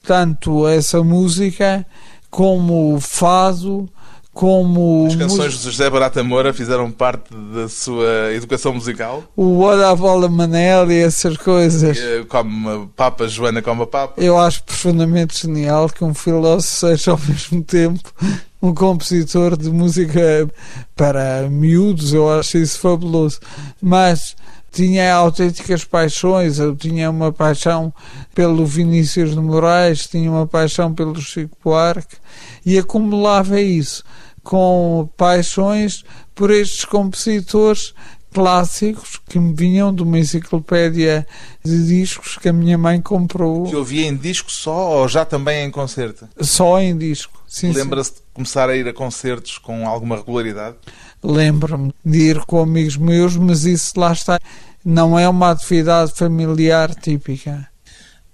tanto 0.01 0.67
essa 0.67 1.03
música 1.03 1.86
como 2.29 2.96
o 2.96 3.00
fado, 3.00 3.89
como... 4.38 5.08
As 5.08 5.15
canções 5.15 5.53
de 5.53 5.63
José 5.63 5.89
Barata 5.89 6.24
Moura 6.24 6.53
fizeram 6.53 6.91
parte 6.91 7.34
da 7.34 7.67
sua 7.67 8.32
educação 8.36 8.72
musical? 8.72 9.24
O 9.36 9.62
Olha 9.62 9.89
a 9.89 9.96
Bola 9.96 10.29
Manel 10.29 10.91
e 10.91 11.00
essas 11.00 11.36
coisas. 11.38 11.98
Como 12.27 12.88
Papa, 12.96 13.27
Joana 13.27 13.63
como 13.63 13.82
a 13.82 13.88
Papa. 13.88 14.22
Eu 14.22 14.38
acho 14.38 14.63
profundamente 14.63 15.41
genial 15.41 15.89
que 15.89 16.03
um 16.03 16.13
filósofo 16.13 16.70
seja 16.70 17.12
ao 17.12 17.17
mesmo 17.27 17.63
tempo 17.63 18.13
um 18.62 18.75
compositor 18.75 19.58
de 19.58 19.72
música 19.72 20.48
para 20.96 21.50
miúdos, 21.50 22.13
eu 22.13 22.29
acho 22.29 22.60
isso 22.60 22.79
fabuloso. 22.79 23.39
Mas 23.82 24.36
tinha 24.72 25.15
autênticas 25.15 25.84
paixões. 25.84 26.60
Eu 26.60 26.75
tinha 26.75 27.10
uma 27.10 27.32
paixão 27.32 27.91
pelo 28.36 28.67
Vinícius 28.67 29.32
de 29.32 29.39
Moraes, 29.39 30.06
tinha 30.06 30.29
uma 30.29 30.46
paixão 30.46 30.94
pelo 30.94 31.20
Chico 31.20 31.58
Buarque 31.63 32.17
e 32.63 32.77
acumulava 32.77 33.60
isso 33.60 34.03
com 34.47 35.09
paixões 35.17 36.05
por 36.33 36.49
estes 36.51 36.85
compositores 36.85 37.93
clássicos 38.33 39.19
que 39.27 39.37
me 39.37 39.53
vinham 39.53 39.93
de 39.93 40.03
uma 40.03 40.17
enciclopédia 40.17 41.27
de 41.65 41.85
discos 41.85 42.37
que 42.37 42.47
a 42.47 42.53
minha 42.53 42.77
mãe 42.77 43.01
comprou. 43.01 43.65
Que 43.65 43.75
ouvia 43.75 44.07
em 44.07 44.15
disco 44.15 44.49
só 44.49 44.99
ou 44.99 45.07
já 45.09 45.25
também 45.25 45.65
em 45.65 45.71
concerto? 45.71 46.29
Só 46.39 46.79
em 46.79 46.97
disco. 46.97 47.43
Lembra-se 47.61 48.13
de 48.13 48.17
começar 48.33 48.69
a 48.69 48.77
ir 48.77 48.87
a 48.87 48.93
concertos 48.93 49.57
com 49.57 49.85
alguma 49.85 50.15
regularidade? 50.15 50.77
Lembro-me 51.21 51.93
de 52.05 52.17
ir 52.17 52.39
com 52.45 52.61
amigos 52.61 52.95
meus, 52.95 53.35
mas 53.35 53.65
isso 53.65 53.99
lá 53.99 54.13
está. 54.13 54.39
Não 54.85 55.19
é 55.19 55.27
uma 55.27 55.51
atividade 55.51 56.13
familiar 56.13 56.95
típica. 56.95 57.67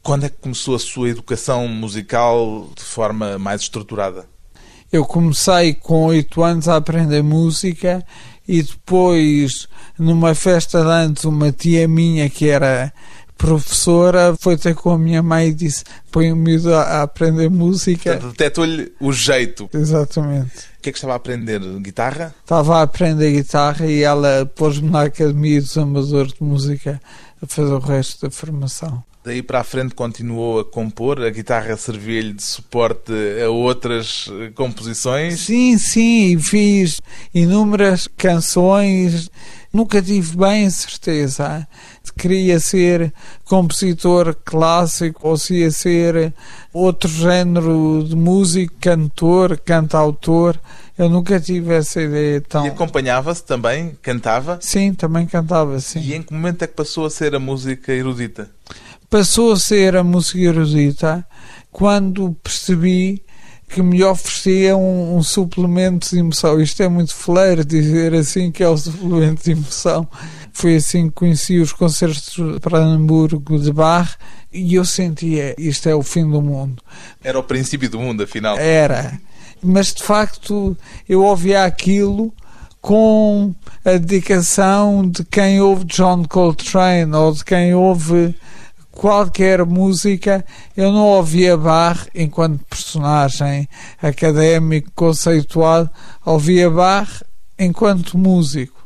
Quando 0.03 0.25
é 0.25 0.29
que 0.29 0.37
começou 0.37 0.75
a 0.75 0.79
sua 0.79 1.09
educação 1.09 1.67
musical 1.67 2.69
de 2.75 2.83
forma 2.83 3.39
mais 3.39 3.61
estruturada? 3.61 4.31
Eu 4.93 5.03
comecei 5.03 5.73
com 5.73 6.05
oito 6.05 6.43
anos 6.43 6.67
a 6.69 6.75
aprender 6.75 7.23
música 7.23 8.05
e 8.47 8.61
depois, 8.61 9.67
numa 9.97 10.35
festa 10.35 10.83
de 10.83 10.87
antes, 10.87 11.23
uma 11.23 11.51
tia 11.51 11.87
minha 11.87 12.29
que 12.29 12.47
era 12.47 12.93
professora 13.35 14.35
foi 14.39 14.55
ter 14.55 14.75
com 14.75 14.91
a 14.91 14.97
minha 14.99 15.23
mãe 15.23 15.47
e 15.47 15.53
disse: 15.55 15.83
põe 16.11 16.31
o 16.31 16.35
miúdo 16.35 16.75
a 16.75 17.01
aprender 17.01 17.49
música. 17.49 18.17
Detectou-lhe 18.17 18.93
o 18.99 19.11
jeito. 19.11 19.67
Exatamente. 19.73 20.59
O 20.77 20.81
que 20.83 20.89
é 20.89 20.91
que 20.91 20.97
estava 20.99 21.13
a 21.13 21.15
aprender? 21.15 21.59
Guitarra? 21.79 22.35
Estava 22.43 22.77
a 22.77 22.81
aprender 22.83 23.31
guitarra 23.31 23.87
e 23.87 24.03
ela 24.03 24.45
pôs-me 24.45 24.91
na 24.91 25.05
Academia 25.05 25.59
dos 25.59 25.75
Amadores 25.75 26.33
de 26.33 26.43
Música 26.43 27.01
a 27.41 27.47
fazer 27.47 27.73
o 27.73 27.79
resto 27.79 28.27
da 28.27 28.29
formação. 28.29 29.03
Daí 29.23 29.41
para 29.41 29.61
a 29.61 29.63
frente 29.63 29.95
continuou 29.95 30.59
a 30.59 30.65
compor, 30.65 31.21
a 31.21 31.29
guitarra 31.29 31.77
servia-lhe 31.77 32.33
de 32.33 32.43
suporte 32.43 33.13
a 33.41 33.49
outras 33.49 34.29
eh, 34.29 34.51
composições? 34.53 35.39
Sim, 35.39 35.77
sim, 35.77 36.37
fiz 36.37 37.01
inúmeras 37.33 38.07
canções. 38.17 39.31
Nunca 39.71 40.01
tive 40.01 40.35
bem 40.35 40.69
certeza 40.69 41.67
queria 42.17 42.59
ser 42.59 43.13
compositor 43.45 44.35
clássico 44.43 45.27
ou 45.27 45.37
se 45.37 45.55
ia 45.55 45.71
ser 45.71 46.33
outro 46.71 47.09
género 47.09 48.05
de 48.07 48.15
músico, 48.15 48.73
cantor, 48.79 49.57
cantautor. 49.59 50.57
Eu 50.97 51.09
nunca 51.09 51.39
tive 51.39 51.73
essa 51.73 52.01
ideia 52.01 52.41
tão. 52.41 52.65
E 52.65 52.69
acompanhava-se 52.69 53.43
também? 53.43 53.97
Cantava? 54.01 54.59
Sim, 54.61 54.93
também 54.93 55.25
cantava, 55.25 55.79
sim. 55.79 55.99
E 55.99 56.13
em 56.13 56.21
que 56.21 56.33
momento 56.33 56.61
é 56.61 56.67
que 56.67 56.73
passou 56.73 57.05
a 57.05 57.09
ser 57.09 57.33
a 57.33 57.39
música 57.39 57.91
erudita? 57.91 58.49
Passou 59.13 59.51
a 59.51 59.59
ser 59.59 59.95
a 59.95 60.03
música 60.03 60.39
erudita 60.39 61.23
quando 61.71 62.35
percebi 62.41 63.21
que 63.69 63.79
me 63.79 64.03
oferecia 64.03 64.75
um, 64.75 65.17
um, 65.17 65.21
suplemento 65.21 66.09
de 66.09 66.17
emoção. 66.17 66.59
Isto 66.59 66.81
é 66.81 66.89
muito 66.89 67.13
fleiro 67.13 67.63
dizer 67.63 68.15
assim 68.15 68.51
que 68.51 68.63
é 68.63 68.67
o 68.67 68.75
suplemento 68.75 69.43
de 69.43 69.51
emoção. 69.51 70.07
Foi 70.51 70.77
assim 70.77 71.09
que 71.09 71.13
conheci 71.13 71.59
os 71.59 71.71
concertos 71.71 72.33
de 72.33 72.59
Brandenburgo 72.59 73.59
de 73.59 73.71
Bach 73.71 74.17
e 74.51 74.73
eu 74.73 74.83
sentia 74.83 75.53
isto 75.59 75.87
é 75.87 75.93
o 75.93 76.01
fim 76.01 76.27
do 76.27 76.41
mundo. 76.41 76.81
Era 77.23 77.37
o 77.37 77.43
princípio 77.43 77.87
do 77.91 77.99
mundo, 77.99 78.23
afinal. 78.23 78.57
Era. 78.57 79.19
Mas 79.61 79.93
de 79.93 80.01
facto 80.01 80.75
eu 81.07 81.23
ouvia 81.23 81.65
aquilo 81.65 82.33
com 82.81 83.53
a 83.85 83.91
dedicação 83.91 85.07
de 85.07 85.23
quem 85.23 85.61
ouve 85.61 85.85
John 85.85 86.25
Coltrane 86.25 87.13
ou 87.13 87.31
de 87.31 87.45
quem 87.45 87.75
ouve 87.75 88.33
qualquer 88.93 89.65
música, 89.65 90.45
eu 90.77 90.91
não 90.91 91.05
ouvia 91.07 91.57
Bach 91.57 92.07
enquanto 92.13 92.63
personagem 92.65 93.67
académico 94.01 94.91
conceituado, 94.95 95.89
ouvia 96.23 96.69
Bach 96.69 97.23
enquanto 97.57 98.17
músico. 98.17 98.81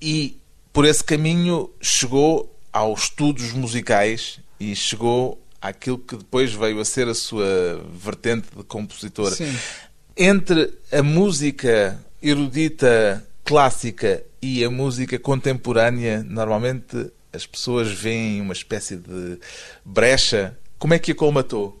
E 0.00 0.38
por 0.72 0.84
esse 0.84 1.02
caminho 1.02 1.70
chegou 1.80 2.54
aos 2.72 3.04
estudos 3.04 3.52
musicais 3.52 4.38
e 4.60 4.76
chegou 4.76 5.42
àquilo 5.60 5.98
que 5.98 6.16
depois 6.16 6.52
veio 6.52 6.78
a 6.78 6.84
ser 6.84 7.08
a 7.08 7.14
sua 7.14 7.82
vertente 7.98 8.48
de 8.54 8.62
compositora. 8.62 9.34
Sim. 9.34 9.56
Entre 10.16 10.72
a 10.92 11.02
música 11.02 11.98
erudita 12.22 13.26
clássica 13.44 14.22
e 14.42 14.64
a 14.64 14.70
música 14.70 15.18
contemporânea, 15.18 16.22
normalmente 16.22 17.10
as 17.36 17.46
pessoas 17.46 17.92
veem 17.92 18.40
uma 18.40 18.52
espécie 18.52 18.96
de 18.96 19.38
brecha. 19.84 20.56
Como 20.78 20.94
é 20.94 20.98
que 20.98 21.12
a 21.12 21.14
colmatou? 21.14 21.78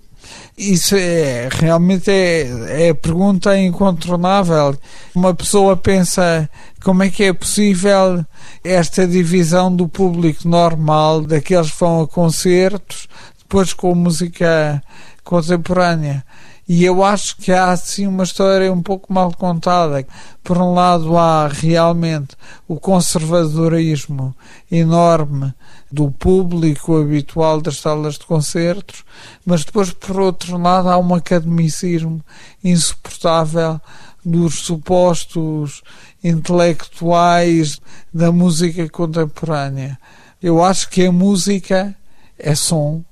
Isso 0.56 0.96
é 0.96 1.48
realmente 1.50 2.10
é, 2.10 2.88
é 2.88 2.94
pergunta 2.94 3.56
incontornável. 3.58 4.76
Uma 5.14 5.34
pessoa 5.34 5.76
pensa 5.76 6.48
como 6.82 7.02
é 7.02 7.10
que 7.10 7.24
é 7.24 7.32
possível 7.32 8.24
esta 8.62 9.06
divisão 9.06 9.74
do 9.74 9.88
público 9.88 10.48
normal, 10.48 11.22
daqueles 11.22 11.70
que 11.70 11.80
vão 11.80 12.02
a 12.02 12.08
concertos, 12.08 13.08
depois 13.38 13.72
com 13.72 13.94
música 13.94 14.82
contemporânea. 15.24 16.24
E 16.68 16.84
eu 16.84 17.04
acho 17.04 17.36
que 17.36 17.52
há 17.52 17.70
assim 17.70 18.08
uma 18.08 18.24
história 18.24 18.72
um 18.72 18.82
pouco 18.82 19.12
mal 19.12 19.32
contada. 19.32 20.04
Por 20.42 20.58
um 20.58 20.74
lado, 20.74 21.16
há 21.16 21.46
realmente 21.46 22.36
o 22.66 22.80
conservadorismo 22.80 24.34
enorme 24.70 25.54
do 25.92 26.10
público 26.10 26.96
habitual 26.96 27.60
das 27.60 27.78
salas 27.78 28.14
de 28.14 28.26
concertos, 28.26 29.04
mas 29.44 29.64
depois, 29.64 29.92
por 29.92 30.18
outro 30.18 30.58
lado, 30.58 30.88
há 30.88 30.98
um 30.98 31.14
academicismo 31.14 32.20
insuportável 32.64 33.80
dos 34.24 34.64
supostos 34.64 35.82
intelectuais 36.22 37.80
da 38.12 38.32
música 38.32 38.88
contemporânea. 38.88 39.96
Eu 40.42 40.64
acho 40.64 40.90
que 40.90 41.06
a 41.06 41.12
música 41.12 41.94
é 42.36 42.56
som, 42.56 43.04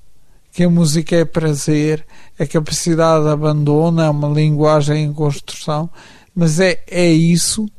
que 0.55 0.63
a 0.63 0.69
música 0.69 1.17
é 1.17 1.25
prazer, 1.25 2.05
a 2.39 2.47
capacidade 2.47 3.25
de 3.25 3.29
abandono, 3.29 4.01
é 4.01 4.09
uma 4.09 4.29
linguagem 4.29 5.03
em 5.03 5.11
construção, 5.11 5.89
mas 6.33 6.61
é, 6.61 6.81
é 6.87 7.11
isso 7.11 7.69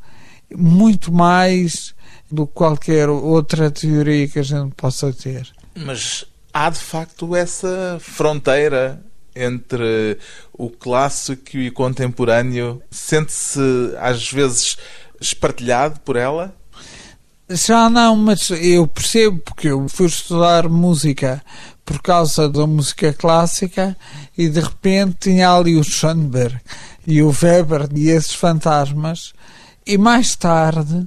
muito 0.54 1.10
mais 1.10 1.94
do 2.30 2.46
que 2.46 2.52
qualquer 2.52 3.08
outra 3.08 3.70
teoria 3.70 4.28
que 4.28 4.38
a 4.38 4.42
gente 4.42 4.74
possa 4.74 5.10
ter. 5.10 5.50
Mas 5.74 6.26
há 6.52 6.68
de 6.68 6.78
facto 6.78 7.34
essa 7.34 7.96
fronteira 7.98 9.02
entre 9.34 10.18
o 10.52 10.68
clássico 10.68 11.56
e 11.56 11.68
o 11.68 11.72
contemporâneo? 11.72 12.82
Sente-se 12.90 13.58
às 13.98 14.30
vezes 14.30 14.76
espartilhado 15.18 15.98
por 16.00 16.16
ela? 16.16 16.54
Já 17.48 17.88
não, 17.88 18.16
mas 18.16 18.50
eu 18.50 18.86
percebo 18.86 19.38
porque 19.38 19.68
eu 19.68 19.88
fui 19.88 20.06
estudar 20.06 20.68
música 20.68 21.42
por 21.86 22.02
causa 22.02 22.48
da 22.48 22.66
música 22.66 23.12
clássica 23.12 23.96
e 24.36 24.48
de 24.48 24.60
repente 24.60 25.16
tinha 25.20 25.52
ali 25.52 25.76
o 25.76 25.84
Schoenberg 25.84 26.58
e 27.06 27.22
o 27.22 27.28
Weber 27.28 27.88
e 27.94 28.10
esses 28.10 28.34
fantasmas 28.34 29.32
e 29.86 29.96
mais 29.96 30.34
tarde 30.34 31.06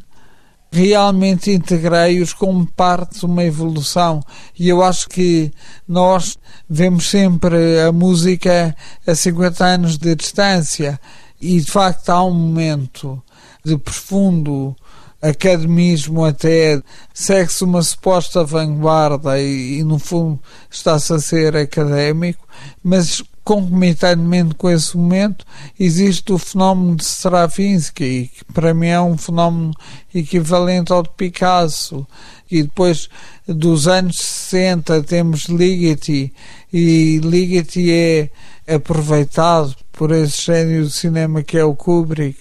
realmente 0.72 1.52
integrei-os 1.52 2.32
como 2.32 2.66
parte 2.66 3.20
de 3.20 3.26
uma 3.26 3.44
evolução. 3.44 4.24
E 4.58 4.70
eu 4.70 4.82
acho 4.82 5.10
que 5.10 5.52
nós 5.88 6.38
vemos 6.70 7.10
sempre 7.10 7.82
a 7.82 7.92
música 7.92 8.76
a 9.06 9.16
50 9.16 9.66
anos 9.66 9.98
de 9.98 10.16
distância 10.16 11.00
e 11.42 11.60
de 11.60 11.70
facto 11.70 12.10
há 12.10 12.24
um 12.24 12.34
momento 12.34 13.22
de 13.66 13.78
profundo 13.78 14.76
academismo 15.22 16.24
até 16.24 16.82
segue-se 17.14 17.64
uma 17.64 17.82
suposta 17.82 18.44
vanguarda 18.44 19.40
e, 19.40 19.80
e 19.80 19.84
no 19.84 20.00
fundo 20.00 20.40
está-se 20.70 21.14
a 21.14 21.20
ser 21.20 21.56
académico, 21.56 22.48
mas 22.84 23.22
concomitantemente 23.44 24.54
com 24.54 24.70
esse 24.70 24.96
momento 24.96 25.44
existe 25.80 26.32
o 26.32 26.38
fenómeno 26.38 26.96
de 26.96 27.04
Stravinsky, 27.04 28.30
que 28.34 28.46
para 28.54 28.74
mim 28.74 28.88
é 28.88 29.02
um 29.02 29.18
fenómeno 29.18 29.74
equivalente 30.14 30.94
ao 30.94 31.02
de 31.02 31.10
Picasso. 31.18 32.06
E 32.52 32.64
depois 32.64 33.10
dos 33.48 33.88
anos 33.88 34.18
60 34.18 35.04
temos 35.04 35.46
Ligeti, 35.46 36.34
e 36.72 37.20
Ligeti 37.24 37.92
é 37.92 38.30
aproveitado 38.76 39.76
por 39.92 40.12
esse 40.12 40.44
gênio 40.44 40.84
do 40.84 40.90
cinema 40.90 41.42
que 41.42 41.58
é 41.58 41.64
o 41.64 41.76
Kubrick 41.76 42.38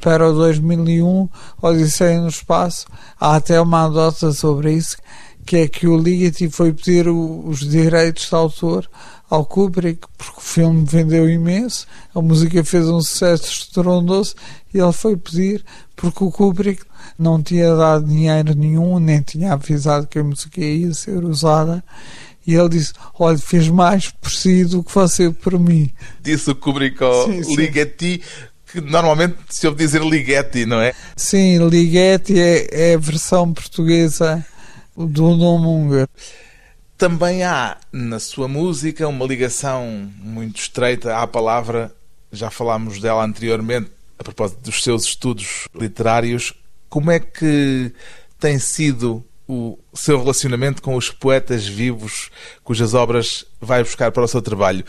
para 0.00 0.30
o 0.30 0.34
2001, 0.34 1.28
Odisseia 1.60 2.20
no 2.20 2.28
Espaço. 2.28 2.86
Há 3.18 3.36
até 3.36 3.60
uma 3.60 3.84
anedota 3.84 4.32
sobre 4.32 4.72
isso, 4.72 4.96
que 5.44 5.56
é 5.56 5.68
que 5.68 5.86
o 5.86 5.96
Ligeti 5.96 6.48
foi 6.50 6.72
pedir 6.72 7.08
os 7.08 7.60
direitos 7.60 8.28
de 8.28 8.34
autor 8.34 8.88
ao 9.30 9.44
Kubrick, 9.44 10.06
porque 10.16 10.38
o 10.38 10.42
filme 10.42 10.84
vendeu 10.86 11.28
imenso, 11.28 11.86
a 12.14 12.20
música 12.20 12.64
fez 12.64 12.88
um 12.88 13.00
sucesso 13.00 13.44
estrondoso 13.44 14.34
e 14.72 14.78
ele 14.78 14.92
foi 14.92 15.16
pedir 15.16 15.64
porque 15.94 16.24
o 16.24 16.30
Kubrick 16.30 16.82
não 17.18 17.42
tinha 17.42 17.74
dado 17.74 18.06
dinheiro 18.06 18.54
nenhum, 18.54 18.98
nem 18.98 19.20
tinha 19.20 19.52
avisado 19.52 20.06
que 20.06 20.18
a 20.18 20.24
música 20.24 20.60
ia 20.60 20.92
ser 20.94 21.24
usada. 21.24 21.82
E 22.46 22.54
ele 22.54 22.70
disse: 22.70 22.92
Olha, 23.18 23.36
fez 23.36 23.68
mais 23.68 24.10
por 24.10 24.30
si 24.30 24.64
do 24.64 24.82
que 24.82 24.94
você 24.94 25.30
por 25.30 25.58
mim. 25.58 25.90
Disse 26.22 26.50
o 26.50 26.54
Kubrick 26.54 27.02
ao 27.02 27.26
sim, 27.26 27.42
sim. 27.42 27.56
Ligeti, 27.56 28.22
que 28.70 28.80
normalmente 28.80 29.36
se 29.48 29.66
ouve 29.66 29.78
dizer 29.78 30.02
Ligeti, 30.02 30.66
não 30.66 30.80
é? 30.80 30.94
Sim, 31.16 31.66
Ligeti 31.68 32.38
é, 32.38 32.90
é 32.90 32.94
a 32.94 32.98
versão 32.98 33.52
portuguesa 33.52 34.44
do 34.96 35.34
nome 35.36 35.66
húngaro. 35.66 36.10
Também 36.96 37.44
há 37.44 37.78
na 37.92 38.18
sua 38.18 38.48
música 38.48 39.06
uma 39.06 39.24
ligação 39.24 40.10
muito 40.18 40.60
estreita 40.60 41.16
à 41.16 41.26
palavra, 41.26 41.94
já 42.32 42.50
falámos 42.50 43.00
dela 43.00 43.24
anteriormente, 43.24 43.90
a 44.18 44.24
propósito 44.24 44.60
dos 44.62 44.82
seus 44.82 45.04
estudos 45.04 45.68
literários. 45.74 46.52
Como 46.88 47.10
é 47.10 47.20
que 47.20 47.92
tem 48.40 48.58
sido 48.58 49.24
o 49.46 49.78
seu 49.94 50.18
relacionamento 50.18 50.82
com 50.82 50.96
os 50.96 51.10
poetas 51.10 51.66
vivos 51.66 52.30
cujas 52.64 52.92
obras 52.94 53.46
vai 53.60 53.82
buscar 53.82 54.10
para 54.10 54.24
o 54.24 54.28
seu 54.28 54.42
trabalho? 54.42 54.84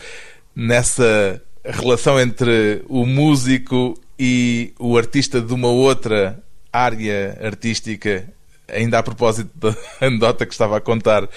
Nessa 0.54 1.40
relação 1.64 2.18
entre 2.18 2.84
o 2.88 3.04
músico 3.06 3.98
e 4.18 4.72
o 4.78 4.96
artista 4.96 5.40
de 5.40 5.52
uma 5.52 5.68
outra 5.68 6.42
área 6.72 7.38
artística 7.42 8.26
ainda 8.72 8.98
a 8.98 9.02
propósito 9.02 9.50
da 9.54 9.74
anedota 10.06 10.46
que 10.46 10.52
estava 10.52 10.76
a 10.76 10.80
contar 10.80 11.28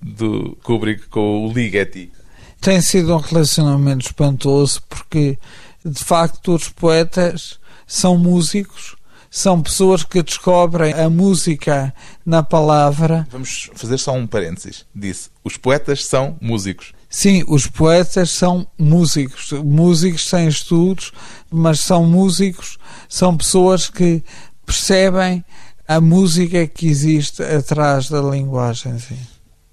do 0.00 0.56
Kubrick 0.62 1.08
com 1.08 1.46
o 1.46 1.52
Ligeti. 1.52 2.12
Tem 2.60 2.80
sido 2.80 3.14
um 3.14 3.18
relacionamento 3.18 4.06
espantoso 4.06 4.82
porque, 4.88 5.38
de 5.84 6.04
facto, 6.04 6.54
os 6.54 6.68
poetas 6.68 7.58
são 7.86 8.16
músicos, 8.16 8.94
são 9.30 9.60
pessoas 9.60 10.04
que 10.04 10.22
descobrem 10.22 10.92
a 10.92 11.10
música 11.10 11.92
na 12.24 12.42
palavra. 12.42 13.26
Vamos 13.30 13.70
fazer 13.74 13.98
só 13.98 14.12
um 14.12 14.26
parênteses. 14.26 14.86
Disse: 14.94 15.30
os 15.42 15.56
poetas 15.56 16.04
são 16.04 16.36
músicos. 16.40 16.92
Sim, 17.12 17.44
os 17.46 17.66
poetas 17.66 18.30
são 18.30 18.66
músicos, 18.78 19.52
músicos 19.62 20.26
sem 20.26 20.48
estudos, 20.48 21.12
mas 21.50 21.78
são 21.80 22.06
músicos, 22.06 22.78
são 23.06 23.36
pessoas 23.36 23.90
que 23.90 24.24
percebem 24.64 25.44
a 25.86 26.00
música 26.00 26.66
que 26.66 26.88
existe 26.88 27.42
atrás 27.42 28.08
da 28.08 28.22
linguagem. 28.22 28.98
Sim. 28.98 29.18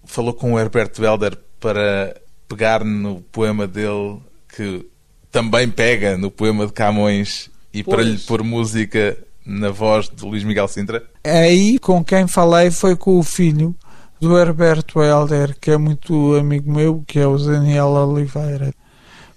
Falou 0.04 0.34
com 0.34 0.54
o 0.54 0.60
Herbert 0.60 0.92
Welder 1.00 1.38
para 1.62 2.20
pegar 2.50 2.84
no 2.84 3.22
poema 3.32 3.66
dele 3.66 4.20
que 4.54 4.86
também 5.32 5.70
pega 5.70 6.18
no 6.18 6.30
poema 6.30 6.68
de 6.68 6.74
Camões 6.74 7.50
e 7.74 7.82
pois. 7.82 7.96
para 7.96 8.04
lhe 8.04 8.18
pôr 8.18 8.44
música 8.44 9.18
na 9.46 9.70
voz 9.70 10.10
de 10.10 10.26
Luís 10.26 10.44
Miguel 10.44 10.68
Sintra? 10.68 11.06
Aí 11.24 11.80
com 11.80 12.04
quem 12.04 12.28
falei 12.28 12.70
foi 12.70 12.98
com 12.98 13.18
o 13.18 13.24
filho 13.24 13.74
do 14.20 14.38
Herbert 14.38 14.86
Welder, 14.96 15.56
que 15.60 15.72
é 15.72 15.78
muito 15.78 16.36
amigo 16.36 16.72
meu, 16.72 17.04
que 17.08 17.20
é 17.20 17.26
o 17.26 17.38
Daniel 17.38 17.88
Oliveira. 17.88 18.74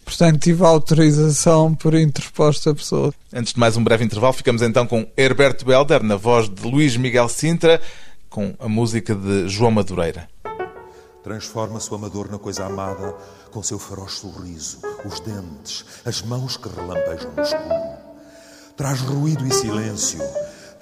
Portanto, 0.04 0.40
tive 0.40 0.64
autorização 0.64 1.74
por 1.74 1.94
interposta 1.94 2.74
pessoa. 2.74 3.14
Antes 3.32 3.52
de 3.52 3.60
mais 3.60 3.76
um 3.76 3.84
breve 3.84 4.04
intervalo, 4.04 4.32
ficamos 4.32 4.60
então 4.60 4.86
com 4.86 5.06
Herberto 5.16 5.64
Belder, 5.64 6.02
na 6.02 6.16
voz 6.16 6.48
de 6.48 6.66
Luís 6.68 6.96
Miguel 6.96 7.28
Sintra, 7.28 7.80
com 8.28 8.54
a 8.58 8.68
música 8.68 9.14
de 9.14 9.48
João 9.48 9.70
Madureira. 9.70 10.28
Transforma-se 11.22 11.88
o 11.92 11.94
amador 11.94 12.28
na 12.28 12.38
coisa 12.38 12.66
amada, 12.66 13.14
com 13.52 13.62
seu 13.62 13.78
feroz 13.78 14.14
sorriso, 14.14 14.78
os 15.04 15.20
dentes, 15.20 15.84
as 16.04 16.20
mãos 16.22 16.56
que 16.56 16.68
relampejam 16.68 17.30
no 17.36 17.42
escuro. 17.42 18.02
Traz 18.76 19.00
ruído 19.02 19.46
e 19.46 19.52
silêncio, 19.52 20.20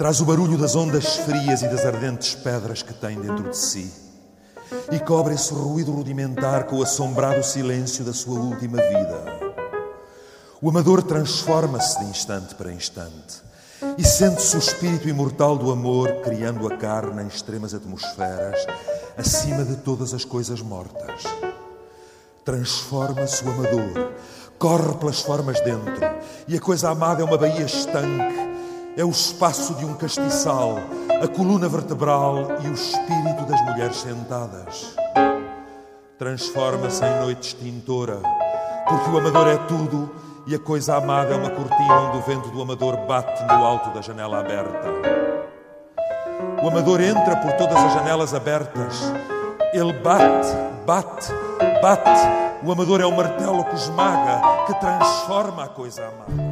traz 0.01 0.19
o 0.19 0.25
barulho 0.25 0.57
das 0.57 0.75
ondas 0.75 1.17
frias 1.17 1.61
e 1.61 1.69
das 1.69 1.85
ardentes 1.85 2.35
pedras 2.35 2.83
que 2.83 2.95
tem 2.95 3.21
dentro 3.21 3.51
de 3.51 3.55
si 3.55 3.93
e 4.91 4.99
cobre 4.99 5.35
esse 5.35 5.53
ruído 5.53 5.93
rudimentar 5.93 6.65
com 6.65 6.77
o 6.77 6.83
assombrado 6.83 7.45
silêncio 7.45 8.03
da 8.03 8.15
sua 8.15 8.41
última 8.41 8.79
vida. 8.79 9.25
O 10.59 10.71
amador 10.71 11.03
transforma-se 11.03 11.99
de 11.99 12.07
instante 12.07 12.55
para 12.55 12.73
instante 12.73 13.43
e 13.99 14.03
sente-se 14.03 14.57
o 14.57 14.59
espírito 14.59 15.07
imortal 15.07 15.59
do 15.59 15.71
amor 15.71 16.11
criando 16.23 16.67
a 16.67 16.79
carne 16.79 17.23
em 17.23 17.27
extremas 17.27 17.75
atmosferas 17.75 18.67
acima 19.19 19.67
de 19.67 19.77
todas 19.77 20.15
as 20.15 20.25
coisas 20.25 20.63
mortas. 20.63 21.25
Transforma-se 22.43 23.45
o 23.45 23.51
amador, 23.51 24.13
corre 24.59 24.95
pelas 24.95 25.21
formas 25.21 25.61
dentro 25.61 26.01
e 26.49 26.57
a 26.57 26.61
coisa 26.61 26.89
amada 26.89 27.21
é 27.21 27.25
uma 27.27 27.37
baía 27.37 27.67
estanque 27.67 28.50
é 28.97 29.05
o 29.05 29.11
espaço 29.11 29.75
de 29.75 29.85
um 29.85 29.95
castiçal, 29.95 30.79
a 31.23 31.29
coluna 31.29 31.69
vertebral 31.69 32.37
e 32.63 32.69
o 32.69 32.73
espírito 32.73 33.45
das 33.47 33.61
mulheres 33.67 33.97
sentadas. 33.97 34.95
Transforma-se 36.19 37.05
em 37.05 37.21
noite 37.21 37.49
extintora, 37.49 38.21
porque 38.89 39.11
o 39.11 39.19
amador 39.19 39.49
é 39.49 39.57
tudo 39.69 40.11
e 40.47 40.55
a 40.55 40.59
coisa 40.59 40.97
amada 40.97 41.35
é 41.35 41.37
uma 41.37 41.51
cortina 41.51 42.01
onde 42.01 42.19
o 42.19 42.23
vento 42.23 42.49
do 42.51 42.61
amador 42.61 42.97
bate 43.07 43.43
no 43.45 43.65
alto 43.65 43.91
da 43.91 44.01
janela 44.01 44.41
aberta. 44.41 44.89
O 46.63 46.69
amador 46.69 47.01
entra 47.01 47.37
por 47.37 47.53
todas 47.53 47.77
as 47.77 47.95
janelas 47.95 48.35
abertas. 48.35 49.13
Ele 49.73 49.93
bate, 49.95 50.49
bate, 50.85 51.33
bate. 51.81 52.21
O 52.63 52.71
amador 52.71 53.01
é 53.01 53.07
o 53.07 53.17
martelo 53.17 53.65
que 53.65 53.75
esmaga, 53.77 54.67
que 54.67 54.75
transforma 54.75 55.65
a 55.65 55.69
coisa 55.69 56.07
amada. 56.07 56.50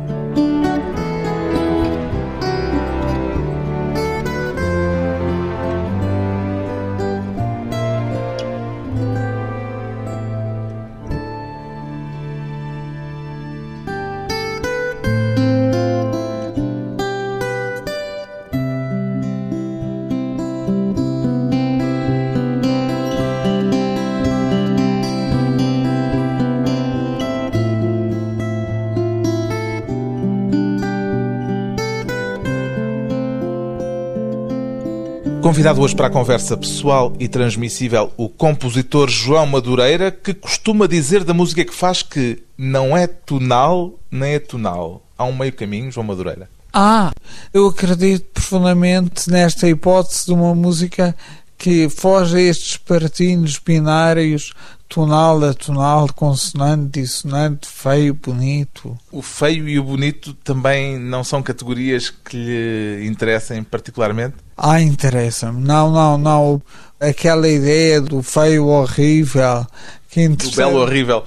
Convidado 35.48 35.80
hoje 35.80 35.96
para 35.96 36.08
a 36.08 36.10
conversa 36.10 36.58
pessoal 36.58 37.14
e 37.18 37.26
transmissível 37.26 38.12
o 38.18 38.28
compositor 38.28 39.08
João 39.08 39.46
Madureira, 39.46 40.10
que 40.10 40.34
costuma 40.34 40.86
dizer 40.86 41.24
da 41.24 41.32
música 41.32 41.64
que 41.64 41.74
faz 41.74 42.02
que 42.02 42.42
não 42.58 42.94
é 42.94 43.06
tonal 43.06 43.98
nem 44.10 44.34
é 44.34 44.38
tonal. 44.38 45.02
Há 45.16 45.24
um 45.24 45.34
meio 45.34 45.54
caminho, 45.54 45.90
João 45.90 46.06
Madureira? 46.06 46.50
Ah, 46.70 47.12
eu 47.54 47.66
acredito 47.66 48.26
profundamente 48.26 49.30
nesta 49.30 49.66
hipótese 49.66 50.26
de 50.26 50.34
uma 50.34 50.54
música 50.54 51.16
que 51.56 51.88
foge 51.88 52.36
a 52.36 52.40
estes 52.40 52.76
partinhos 52.76 53.58
binários 53.58 54.52
tonal 54.88 55.44
a 55.44 55.54
tonal, 55.54 56.08
consonante, 56.14 57.00
dissonante, 57.00 57.68
feio, 57.68 58.14
bonito. 58.14 58.96
O 59.12 59.20
feio 59.20 59.68
e 59.68 59.78
o 59.78 59.84
bonito 59.84 60.32
também 60.42 60.98
não 60.98 61.22
são 61.22 61.42
categorias 61.42 62.10
que 62.10 62.36
lhe 62.36 63.06
interessem 63.06 63.62
particularmente? 63.62 64.36
Ah, 64.56 64.80
interessa-me. 64.80 65.60
Não, 65.60 65.92
não, 65.92 66.18
não. 66.18 66.62
Aquela 66.98 67.48
ideia 67.48 68.00
do 68.00 68.22
feio 68.22 68.66
horrível. 68.66 69.66
Que 70.10 70.26
do 70.28 70.50
belo 70.50 70.80
horrível. 70.80 71.22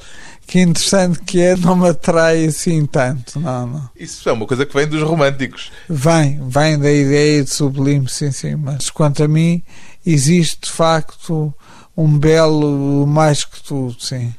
Que 0.47 0.59
interessante 0.59 1.19
que 1.21 1.39
é, 1.39 1.55
não 1.55 1.77
me 1.77 1.87
atrai 1.87 2.45
assim 2.45 2.85
tanto. 2.85 3.39
Não, 3.39 3.67
não. 3.67 3.89
Isso 3.95 4.27
é 4.27 4.33
uma 4.33 4.45
coisa 4.45 4.65
que 4.65 4.73
vem 4.73 4.85
dos 4.85 5.01
românticos. 5.01 5.71
Vem, 5.87 6.41
vem 6.45 6.77
da 6.77 6.91
ideia 6.91 7.41
de 7.41 7.49
sublime, 7.49 8.09
sim, 8.09 8.31
sim. 8.31 8.55
Mas 8.55 8.89
quanto 8.89 9.23
a 9.23 9.29
mim, 9.29 9.63
existe 10.05 10.61
de 10.63 10.71
facto 10.71 11.53
um 11.95 12.17
belo 12.17 13.05
mais 13.05 13.43
que 13.43 13.61
tudo, 13.61 13.95
sim. 13.99 14.33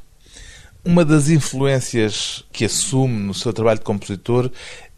Uma 0.85 1.05
das 1.05 1.29
influências 1.29 2.45
que 2.53 2.65
assume 2.65 3.21
no 3.21 3.35
seu 3.35 3.53
trabalho 3.53 3.79
de 3.79 3.85
compositor 3.85 4.51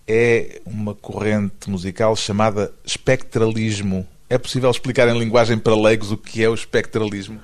é 0.07 0.61
uma 0.65 0.95
corrente 0.95 1.69
musical 1.69 2.17
chamada 2.17 2.73
espectralismo. 2.85 4.07
É 4.29 4.39
possível 4.39 4.71
explicar 4.71 5.09
em 5.09 5.19
linguagem 5.19 5.59
para 5.59 5.77
leigos 5.77 6.11
o 6.11 6.17
que 6.17 6.43
é 6.43 6.49
o 6.49 6.55
espectralismo? 6.55 7.39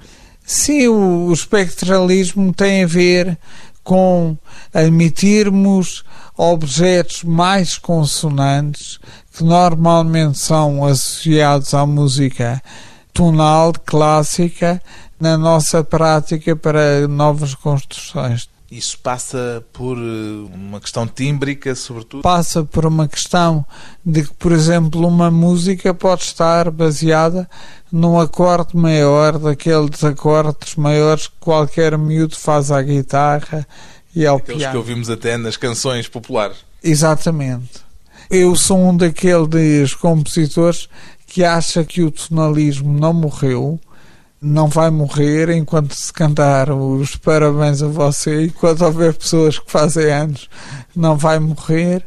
Sim, 0.45 0.89
o 0.89 1.33
espectralismo 1.33 2.53
tem 2.53 2.85
a 2.85 2.87
ver 2.87 3.39
com 3.85 4.37
admitirmos 4.73 6.05
objetos 6.37 7.23
mais 7.23 7.77
consonantes 7.77 8.99
que 9.33 9.45
normalmente 9.45 10.39
são 10.39 10.85
associados 10.85 11.75
à 11.75 11.85
música 11.85 12.63
tonal, 13.13 13.73
clássica, 13.85 14.83
na 15.19 15.37
nossa 15.37 15.85
prática 15.85 16.57
para 16.57 17.07
novas 17.07 17.55
construções. 17.55 18.49
Isso 18.71 18.97
passa 19.01 19.65
por 19.73 19.99
eh, 19.99 20.55
uma 20.55 20.81
questão 20.81 21.05
tímbrica, 21.05 21.75
sobretudo? 21.75 22.23
Passa 22.23 22.63
por 22.63 22.87
uma 22.87 23.09
questão 23.09 23.67
de 24.07 24.23
que, 24.23 24.33
por 24.35 24.53
exemplo, 24.53 25.09
uma 25.09 25.29
música 25.29 25.93
pode 25.93 26.23
estar 26.23 26.71
baseada 26.71 27.51
num 27.91 28.19
acorde 28.19 28.77
maior, 28.77 29.39
daqueles 29.41 30.05
acordes 30.05 30.77
maiores 30.77 31.27
que 31.27 31.35
qualquer 31.41 31.99
miúdo 31.99 32.37
faz 32.37 32.71
à 32.71 32.81
guitarra 32.81 33.67
e 34.15 34.25
ao 34.25 34.37
Aqueles 34.37 34.59
piano. 34.59 34.73
que 34.73 34.79
ouvimos 34.79 35.11
até 35.11 35.37
nas 35.37 35.57
canções 35.57 36.07
populares. 36.07 36.59
Exatamente. 36.81 37.81
Eu 38.31 38.55
sou 38.55 38.79
um 38.79 38.97
daqueles 38.97 39.95
compositores 39.95 40.89
que 41.31 41.45
acha 41.45 41.85
que 41.85 42.03
o 42.03 42.11
tonalismo 42.11 42.93
não 42.93 43.13
morreu, 43.13 43.79
não 44.43 44.67
vai 44.67 44.91
morrer 44.91 45.49
enquanto 45.51 45.95
se 45.95 46.13
cantar 46.13 46.73
os 46.73 47.15
parabéns 47.15 47.81
a 47.85 47.87
você, 47.87 48.47
enquanto 48.47 48.83
houver 48.83 49.15
pessoas 49.15 49.57
que 49.57 49.71
fazem 49.71 50.11
anos, 50.11 50.51
não 50.95 51.17
vai 51.17 51.39
morrer. 51.39 52.05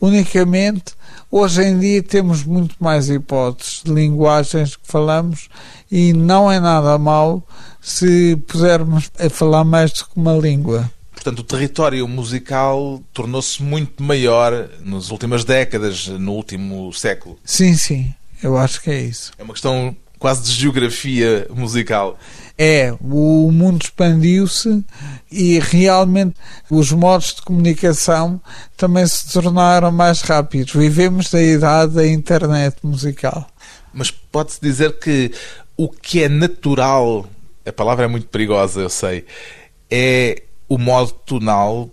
Unicamente, 0.00 0.94
hoje 1.30 1.62
em 1.62 1.78
dia 1.78 2.02
temos 2.02 2.42
muito 2.42 2.74
mais 2.80 3.08
hipóteses 3.08 3.82
de 3.84 3.92
linguagens 3.92 4.74
que 4.74 4.88
falamos 4.88 5.48
e 5.88 6.12
não 6.12 6.50
é 6.50 6.58
nada 6.58 6.98
mal 6.98 7.46
se 7.80 8.34
pudermos 8.48 9.08
falar 9.30 9.62
mais 9.62 9.92
do 9.92 10.04
que 10.06 10.16
uma 10.16 10.36
língua. 10.36 10.90
Portanto, 11.12 11.38
o 11.38 11.44
território 11.44 12.08
musical 12.08 13.00
tornou-se 13.12 13.62
muito 13.62 14.02
maior 14.02 14.68
nas 14.84 15.12
últimas 15.12 15.44
décadas, 15.44 16.08
no 16.08 16.32
último 16.32 16.92
século. 16.92 17.38
Sim, 17.44 17.74
sim. 17.76 18.12
Eu 18.44 18.58
acho 18.58 18.82
que 18.82 18.90
é 18.90 19.00
isso. 19.00 19.32
É 19.38 19.42
uma 19.42 19.54
questão 19.54 19.96
quase 20.18 20.42
de 20.42 20.52
geografia 20.52 21.46
musical. 21.48 22.18
É, 22.58 22.94
o 23.00 23.50
mundo 23.50 23.82
expandiu-se 23.82 24.84
e 25.32 25.58
realmente 25.58 26.36
os 26.70 26.92
modos 26.92 27.36
de 27.36 27.40
comunicação 27.42 28.38
também 28.76 29.06
se 29.06 29.32
tornaram 29.32 29.90
mais 29.90 30.20
rápidos. 30.20 30.74
Vivemos 30.74 31.30
da 31.30 31.42
idade 31.42 31.94
da 31.94 32.06
internet 32.06 32.76
musical. 32.82 33.46
Mas 33.94 34.10
pode-se 34.10 34.60
dizer 34.60 34.98
que 34.98 35.32
o 35.74 35.88
que 35.88 36.22
é 36.22 36.28
natural, 36.28 37.26
a 37.64 37.72
palavra 37.72 38.04
é 38.04 38.08
muito 38.08 38.26
perigosa, 38.26 38.82
eu 38.82 38.90
sei, 38.90 39.24
é 39.90 40.42
o 40.68 40.76
modo 40.76 41.12
tonal 41.24 41.90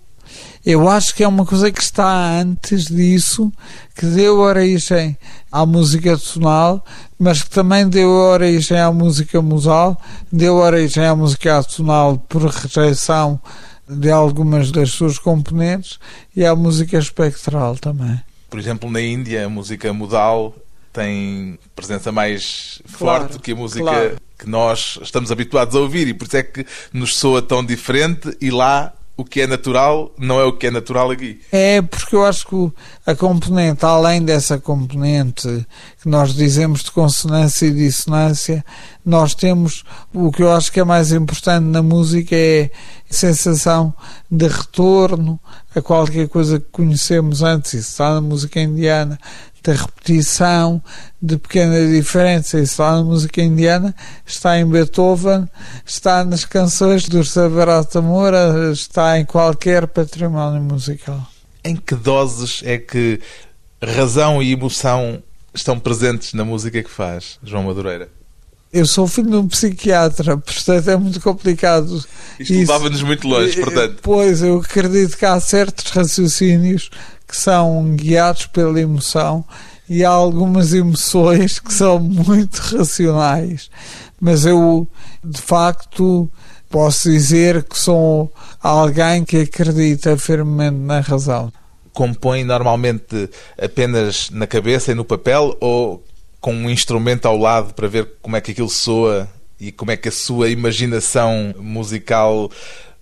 eu 0.66 0.88
acho 0.88 1.16
que 1.16 1.24
é 1.24 1.28
uma 1.28 1.46
coisa 1.46 1.72
que 1.72 1.82
está 1.82 2.40
antes 2.40 2.86
disso, 2.86 3.52
que 3.96 4.06
deu 4.06 4.40
origem 4.40 5.18
à 5.52 5.66
música 5.66 6.18
tonal, 6.18 6.86
mas 7.18 7.42
que 7.42 7.50
também 7.50 7.88
deu 7.88 8.10
origem 8.10 8.80
à 8.80 8.92
música 8.92 9.42
musal, 9.42 10.00
deu 10.32 10.56
origem 10.56 11.06
à 11.06 11.16
música 11.16 11.64
tonal 11.64 12.18
por 12.30 12.44
rejeição 12.44 13.40
de 13.88 14.10
algumas 14.12 14.72
das 14.72 14.92
suas 14.92 15.18
componentes 15.18 16.00
e 16.36 16.46
à 16.46 16.56
música 16.56 16.98
espectral 16.98 17.76
também. 17.78 18.22
Por 18.50 18.60
exemplo, 18.60 18.90
na 18.90 19.02
Índia, 19.02 19.46
a 19.46 19.50
música 19.50 19.92
modal 19.92 20.56
tem 20.94 21.58
presença 21.76 22.12
mais 22.12 22.82
claro, 22.98 23.24
forte 23.24 23.40
que 23.40 23.52
a 23.54 23.56
música 23.56 23.84
claro. 23.84 24.18
que 24.38 24.50
nós 24.50 25.00
estamos 25.02 25.32
habituados 25.32 25.76
a 25.76 25.80
ouvir 25.80 26.08
e 26.08 26.14
por 26.14 26.28
isso 26.28 26.38
é 26.38 26.44
que 26.44 26.66
nos 26.94 27.16
soa 27.16 27.42
tão 27.42 27.64
diferente 27.64 28.36
e 28.42 28.52
lá 28.52 28.94
o 29.22 29.26
que 29.26 29.42
é 29.42 29.48
natural 29.48 30.12
não 30.18 30.40
é 30.40 30.44
o 30.44 30.54
que 30.54 30.68
é 30.68 30.72
natural 30.72 31.12
aqui. 31.12 31.40
É, 31.52 31.82
porque 31.82 32.16
eu 32.16 32.26
acho 32.26 32.48
que 32.48 32.72
a 33.06 33.16
componente, 33.16 33.86
além 33.86 34.24
dessa 34.24 34.58
componente 34.58 35.48
que 36.02 36.10
nós 36.10 36.34
dizemos 36.34 36.84
de 36.84 36.92
consonância 36.92 37.68
e 37.68 37.72
dissonância, 37.72 38.66
nós 39.06 39.36
temos 39.36 39.84
o 40.14 40.32
que 40.32 40.42
eu 40.42 40.52
acho 40.52 40.72
que 40.72 40.80
é 40.80 40.84
mais 40.84 41.12
importante 41.12 41.64
na 41.64 41.84
música 41.84 42.36
é 42.36 42.72
a 43.10 43.14
sensação 43.14 43.94
de 44.30 44.48
retorno 44.48 45.40
a 45.76 45.82
qualquer 45.82 46.28
coisa 46.28 46.60
que 46.60 46.68
conhecemos 46.72 47.44
antes. 47.44 47.74
Isso 47.74 47.92
está 47.92 48.16
na 48.16 48.22
música 48.22 48.60
indiana, 48.60 49.20
de 49.64 49.72
repetição, 49.74 50.82
de 51.22 51.38
pequena 51.38 51.88
diferença. 51.88 52.60
Isso 52.60 52.82
lá 52.82 52.98
na 52.98 53.04
música 53.04 53.42
indiana 53.42 53.96
está 54.26 54.60
em 54.60 54.66
Beethoven, 54.66 55.48
está 55.86 56.26
nas 56.26 56.46
canções 56.46 57.08
do 57.08 57.24
Sabarata 57.24 58.02
Moura, 58.02 58.72
está 58.72 59.20
em 59.20 59.26
qualquer 59.26 59.88
património 59.88 60.62
musical. 60.62 61.26
Em 61.64 61.76
que 61.76 61.96
doses 61.96 62.62
é 62.66 62.78
que 62.78 63.20
razão 63.84 64.42
e 64.42 64.52
emoção 64.52 65.22
estão 65.54 65.80
presentes 65.80 66.34
na 66.34 66.44
música 66.44 66.82
que 66.82 66.90
faz, 66.90 67.38
João 67.44 67.64
Madureira? 67.64 68.10
Eu 68.74 68.86
sou 68.86 69.06
filho 69.06 69.30
de 69.30 69.36
um 69.36 69.48
psiquiatra, 69.48 70.38
portanto 70.38 70.90
é 70.90 70.96
muito 70.96 71.20
complicado. 71.20 72.04
Isto 72.40 72.54
levava-nos 72.54 73.04
muito 73.04 73.28
longe, 73.28 73.60
portanto. 73.60 74.00
Pois, 74.02 74.42
eu 74.42 74.60
acredito 74.60 75.18
que 75.18 75.26
há 75.26 75.40
certos 75.40 75.92
raciocínios 75.92 76.90
que 77.28 77.36
são 77.36 77.96
guiados 77.96 78.46
pela 78.48 78.80
emoção 78.80 79.44
e 79.90 80.06
há 80.06 80.10
algumas 80.10 80.74
emoções 80.74 81.60
que 81.60 81.74
são 81.74 82.00
muito 82.00 82.58
racionais. 82.60 83.70
Mas 84.20 84.46
eu, 84.46 84.88
de 85.22 85.42
facto, 85.42 86.32
posso 86.70 87.12
dizer 87.12 87.64
que 87.64 87.78
sou 87.78 88.32
alguém 88.62 89.26
que 89.26 89.38
acredita 89.38 90.18
firmemente 90.18 90.78
na 90.78 91.02
razão. 91.02 91.52
Compõe 91.92 92.46
normalmente 92.46 93.30
apenas 93.62 94.30
na 94.30 94.48
cabeça 94.48 94.94
e 94.94 94.96
no 94.96 95.04
papel 95.04 95.58
ou 95.60 96.02
com 96.42 96.54
um 96.54 96.70
instrumento 96.70 97.28
ao 97.28 97.38
lado 97.38 97.74
para 97.74 97.88
ver 97.88 98.14
como 98.22 98.36
é 98.36 98.42
que 98.42 98.52
aquilo 98.52 98.70
soa 98.70 99.30
e 99.60 99.72
como 99.72 99.92
é 99.92 99.96
que 99.98 100.10
a 100.10 100.12
sua 100.12 100.50
imaginação 100.50 101.54
musical 101.58 102.52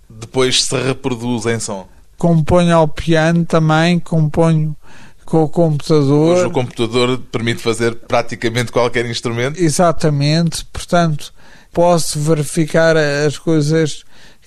depois 0.08 0.62
se 0.62 0.76
reproduz 0.80 1.46
em 1.46 1.58
som? 1.58 1.88
componho 2.20 2.76
ao 2.76 2.86
piano 2.86 3.46
também, 3.46 3.98
componho 3.98 4.76
com 5.24 5.42
o 5.42 5.48
computador. 5.48 6.36
Hoje 6.36 6.46
o 6.46 6.50
computador 6.50 7.18
permite 7.32 7.62
fazer 7.62 7.94
praticamente 7.94 8.70
qualquer 8.70 9.06
instrumento? 9.06 9.58
Exatamente, 9.58 10.66
portanto 10.66 11.32
posso 11.72 12.20
verificar 12.20 12.94
as 12.96 13.38
coisas 13.38 14.04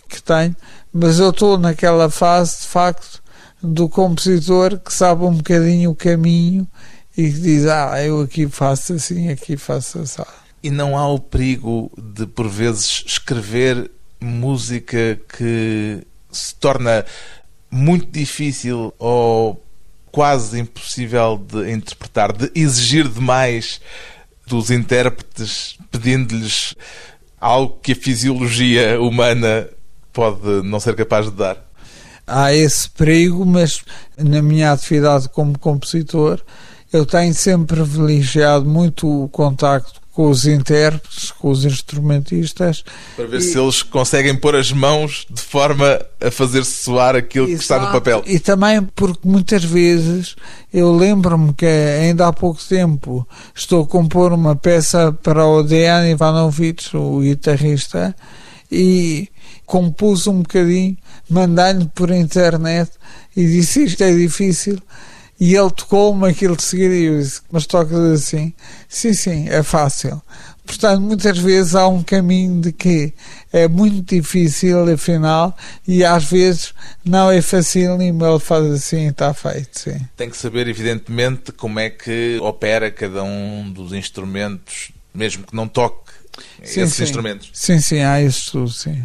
que 0.08 0.22
tenho, 0.22 0.56
mas 0.94 1.18
eu 1.18 1.32
estou 1.32 1.58
naquela 1.58 2.12
fase 2.12 2.62
de 2.62 2.68
facto 2.68 3.24
do 3.62 3.90
compositor 3.90 4.78
que 4.78 4.94
sabe 4.94 5.24
um 5.24 5.34
bocadinho 5.34 5.90
o 5.90 5.96
caminho 5.96 6.68
e 7.16 7.32
que 7.32 7.40
diz, 7.40 7.66
ah, 7.68 8.02
eu 8.04 8.22
aqui 8.22 8.48
faço 8.48 8.94
assim, 8.94 9.30
aqui 9.30 9.56
faço 9.56 10.00
assim. 10.00 10.24
E 10.64 10.70
não 10.70 10.98
há 10.98 11.08
o 11.08 11.20
perigo 11.20 11.92
de, 11.98 12.26
por 12.26 12.48
vezes, 12.48 13.04
escrever 13.06 13.92
música 14.20 15.20
que 15.38 16.02
se 16.32 16.56
torna 16.56 17.06
muito 17.70 18.08
difícil 18.08 18.94
ou 18.98 19.64
quase 20.12 20.60
impossível 20.60 21.38
de 21.38 21.72
interpretar, 21.72 22.32
de 22.32 22.52
exigir 22.56 23.08
demais 23.08 23.82
dos 24.46 24.70
intérpretes, 24.72 25.78
pedindo-lhes 25.92 26.76
algo 27.40 27.78
que 27.82 27.92
a 27.92 27.96
fisiologia 27.96 29.02
humana 29.02 29.68
pode 30.14 30.62
não 30.64 30.80
ser 30.80 30.96
capaz 30.96 31.26
de 31.26 31.32
dar. 31.32 31.58
Há 32.26 32.54
esse 32.54 32.90
perigo, 32.90 33.46
mas 33.46 33.84
na 34.18 34.42
minha 34.42 34.72
atividade 34.72 35.28
como 35.30 35.60
compositor, 35.60 36.42
eu 36.94 37.06
tenho 37.06 37.34
sempre 37.34 37.76
privilegiado 37.78 38.66
muito 38.66 39.24
o 39.24 39.28
contacto 39.28 40.04
com 40.14 40.30
os 40.30 40.46
intérpretes, 40.46 41.32
com 41.32 41.50
os 41.50 41.66
instrumentistas. 41.66 42.84
Para 43.16 43.26
ver 43.26 43.40
e... 43.40 43.42
se 43.42 43.58
eles 43.58 43.82
conseguem 43.82 44.36
pôr 44.36 44.56
as 44.56 44.72
mãos 44.72 45.26
de 45.28 45.42
forma 45.42 46.00
a 46.22 46.30
fazer 46.30 46.64
soar 46.64 47.16
aquilo 47.16 47.48
Exato. 47.48 47.58
que 47.58 47.64
está 47.64 47.80
no 47.80 47.92
papel. 47.92 48.24
E 48.28 48.40
também 48.40 48.84
porque 48.96 49.28
muitas 49.28 49.64
vezes 49.64 50.36
eu 50.72 50.96
lembro-me 50.96 51.52
que 51.54 51.66
ainda 51.66 52.28
há 52.28 52.34
pouco 52.34 52.64
tempo 52.64 53.28
estou 53.56 53.84
a 53.84 53.88
compor 53.88 54.32
uma 54.32 54.56
peça 54.56 55.12
para 55.12 55.48
o 55.48 55.64
Dejan 55.64 56.08
Ivanovic, 56.08 56.96
o 56.96 57.22
guitarrista, 57.22 58.16
e 58.72 59.28
compus 59.66 60.28
um 60.28 60.44
bocadinho, 60.44 60.96
mandei-lhe 61.28 61.90
por 61.96 62.12
internet 62.12 62.92
e 63.36 63.48
disse 63.48 63.86
isto 63.86 64.04
é 64.04 64.14
difícil 64.14 64.78
e 65.44 65.58
ele 65.58 65.70
tocou-me 65.72 66.30
aquilo 66.30 66.56
de 66.56 66.64
seguida 66.64 66.96
e 66.96 67.04
eu 67.04 67.20
disse, 67.20 67.42
mas 67.52 67.66
tocas 67.66 68.00
assim? 68.00 68.54
Sim, 68.88 69.12
sim, 69.12 69.50
é 69.50 69.62
fácil. 69.62 70.22
Portanto, 70.66 71.02
muitas 71.02 71.38
vezes 71.38 71.76
há 71.76 71.86
um 71.86 72.02
caminho 72.02 72.62
de 72.62 72.72
que 72.72 73.14
é 73.52 73.68
muito 73.68 74.16
difícil, 74.16 74.90
afinal, 74.90 75.54
e 75.86 76.02
às 76.02 76.24
vezes 76.24 76.74
não 77.04 77.30
é 77.30 77.42
fácil 77.42 78.02
e 78.02 78.08
ele 78.08 78.40
faz 78.40 78.66
assim 78.72 79.08
e 79.08 79.10
está 79.10 79.34
feito. 79.34 79.78
Sim. 79.78 80.00
Tem 80.16 80.30
que 80.30 80.38
saber, 80.38 80.66
evidentemente, 80.70 81.52
como 81.52 81.78
é 81.78 81.90
que 81.90 82.40
opera 82.42 82.90
cada 82.90 83.22
um 83.22 83.70
dos 83.70 83.92
instrumentos, 83.92 84.94
mesmo 85.14 85.46
que 85.46 85.54
não 85.54 85.68
toque 85.68 86.14
sim, 86.64 86.80
esses 86.84 86.96
sim. 86.96 87.04
instrumentos. 87.04 87.50
Sim, 87.52 87.82
sim, 87.82 88.00
há 88.00 88.22
isso 88.22 88.50
tudo, 88.54 88.70
sim. 88.70 89.04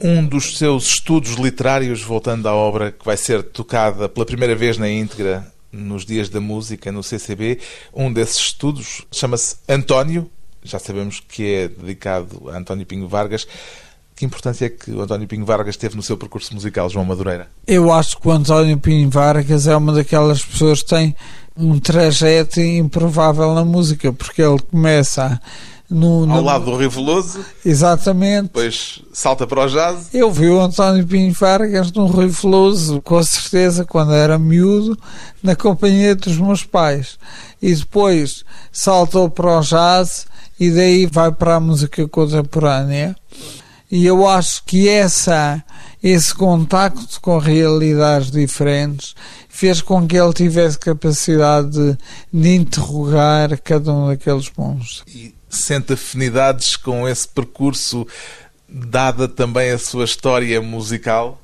Um 0.00 0.24
dos 0.24 0.56
seus 0.56 0.86
estudos 0.86 1.32
literários, 1.34 2.02
voltando 2.02 2.48
à 2.48 2.54
obra 2.54 2.90
que 2.90 3.04
vai 3.04 3.16
ser 3.16 3.42
tocada 3.42 4.08
pela 4.08 4.24
primeira 4.24 4.56
vez 4.56 4.78
na 4.78 4.88
íntegra 4.88 5.46
nos 5.70 6.04
Dias 6.04 6.28
da 6.28 6.40
Música 6.40 6.90
no 6.90 7.02
CCB, 7.02 7.58
um 7.94 8.12
desses 8.12 8.38
estudos 8.38 9.06
chama-se 9.12 9.56
António, 9.68 10.30
já 10.62 10.78
sabemos 10.78 11.20
que 11.20 11.54
é 11.54 11.68
dedicado 11.68 12.50
a 12.50 12.56
António 12.56 12.86
Pinho 12.86 13.08
Vargas. 13.08 13.46
Que 14.14 14.26
importância 14.26 14.66
é 14.66 14.68
que 14.68 14.90
o 14.90 15.00
António 15.00 15.26
Pinho 15.26 15.46
Vargas 15.46 15.76
teve 15.76 15.96
no 15.96 16.02
seu 16.02 16.16
percurso 16.16 16.52
musical, 16.54 16.90
João 16.90 17.04
Madureira? 17.04 17.48
Eu 17.66 17.90
acho 17.90 18.18
que 18.18 18.28
o 18.28 18.30
António 18.30 18.78
Pinho 18.78 19.08
Vargas 19.08 19.66
é 19.66 19.74
uma 19.74 19.92
daquelas 19.92 20.44
pessoas 20.44 20.82
que 20.82 20.90
tem 20.90 21.16
um 21.56 21.78
trajeto 21.78 22.60
improvável 22.60 23.54
na 23.54 23.64
música, 23.64 24.12
porque 24.12 24.42
ele 24.42 24.60
começa 24.70 25.40
no, 25.90 26.24
no... 26.24 26.34
Ao 26.34 26.42
lado 26.42 26.64
do 26.66 26.76
Rio 26.76 26.88
Veloso. 26.88 27.44
Exatamente. 27.64 28.44
Depois 28.44 29.02
salta 29.12 29.46
para 29.46 29.66
o 29.66 29.68
jazz. 29.68 30.14
Eu 30.14 30.30
vi 30.30 30.48
o 30.48 30.60
António 30.60 31.06
Pinho 31.06 31.32
Vargas 31.32 31.90
no 31.92 32.06
Rio 32.06 32.30
Veloso, 32.30 33.02
com 33.02 33.22
certeza, 33.22 33.84
quando 33.84 34.14
era 34.14 34.38
miúdo, 34.38 34.96
na 35.42 35.56
companhia 35.56 36.14
dos 36.14 36.38
meus 36.38 36.64
pais. 36.64 37.18
E 37.60 37.74
depois 37.74 38.44
saltou 38.70 39.28
para 39.28 39.58
o 39.58 39.60
jazz 39.62 40.26
e 40.58 40.70
daí 40.70 41.06
vai 41.06 41.32
para 41.32 41.56
a 41.56 41.60
música 41.60 42.06
contemporânea. 42.06 43.16
E 43.90 44.06
eu 44.06 44.28
acho 44.28 44.62
que 44.64 44.88
essa, 44.88 45.62
esse 46.00 46.32
contacto 46.32 47.20
com 47.20 47.38
realidades 47.38 48.30
diferentes 48.30 49.16
fez 49.60 49.82
com 49.82 50.06
que 50.08 50.16
ele 50.16 50.32
tivesse 50.32 50.78
capacidade 50.78 51.68
de, 51.68 51.98
de 52.32 52.54
interrogar 52.54 53.60
cada 53.60 53.92
um 53.92 54.08
daqueles 54.08 54.50
monstros. 54.56 55.04
E 55.06 55.34
sente 55.50 55.92
afinidades 55.92 56.76
com 56.76 57.06
esse 57.06 57.28
percurso, 57.28 58.06
dada 58.66 59.28
também 59.28 59.70
a 59.70 59.78
sua 59.78 60.06
história 60.06 60.62
musical? 60.62 61.38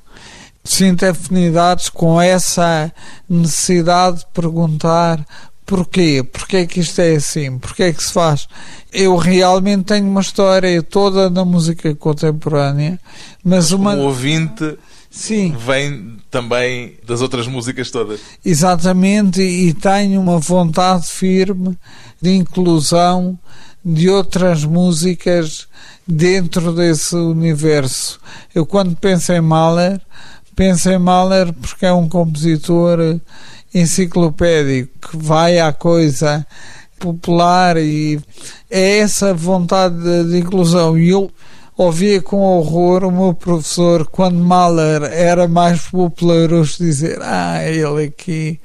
Sinto 0.63 1.05
afinidades 1.05 1.89
com 1.89 2.19
essa 2.19 2.91
necessidade 3.29 4.21
de 4.21 4.25
perguntar 4.33 5.23
porquê, 5.63 6.23
porquê 6.23 6.57
é 6.57 6.65
que 6.65 6.79
isto 6.79 6.99
é 6.99 7.17
assim, 7.17 7.59
porquê 7.59 7.83
é 7.83 7.93
que 7.93 8.03
se 8.03 8.13
faz. 8.13 8.47
Eu 8.91 9.15
realmente 9.15 9.83
tenho 9.83 10.07
uma 10.07 10.21
história 10.21 10.81
toda 10.81 11.29
na 11.29 11.45
música 11.45 11.93
contemporânea, 11.93 12.99
mas, 13.43 13.69
mas 13.69 13.71
uma... 13.73 13.91
Como 13.91 14.07
ouvinte... 14.07 14.75
Sim. 15.09 15.55
Vem 15.57 16.17
também 16.29 16.97
das 17.05 17.21
outras 17.21 17.47
músicas 17.47 17.89
todas. 17.89 18.19
Exatamente, 18.43 19.41
e 19.41 19.73
tenho 19.73 20.21
uma 20.21 20.39
vontade 20.39 21.07
firme 21.07 21.77
de 22.21 22.33
inclusão 22.33 23.37
de 23.83 24.09
outras 24.09 24.65
músicas 24.65 25.67
dentro 26.05 26.73
desse 26.73 27.15
universo. 27.15 28.19
Eu, 28.53 28.65
quando 28.65 28.95
penso 28.95 29.31
em 29.31 29.41
Mahler, 29.41 30.01
penso 30.55 30.89
em 30.89 30.97
Mahler 30.97 31.53
porque 31.53 31.85
é 31.85 31.93
um 31.93 32.09
compositor 32.09 32.99
enciclopédico 33.73 35.09
que 35.09 35.17
vai 35.17 35.59
à 35.59 35.71
coisa 35.71 36.45
popular 36.99 37.77
e 37.77 38.19
é 38.69 38.99
essa 38.99 39.33
vontade 39.33 39.95
de, 40.01 40.31
de 40.31 40.37
inclusão. 40.39 40.97
E 40.97 41.09
eu 41.09 41.31
ouvia 41.77 42.21
com 42.21 42.37
horror 42.37 43.03
o 43.03 43.11
meu 43.11 43.33
professor, 43.33 44.07
quando 44.07 44.37
Mahler 44.39 45.03
era 45.03 45.47
mais 45.47 45.83
popular, 45.83 46.49
dizer: 46.77 47.19
Ah, 47.21 47.63
ele 47.63 48.05
aqui 48.05 48.59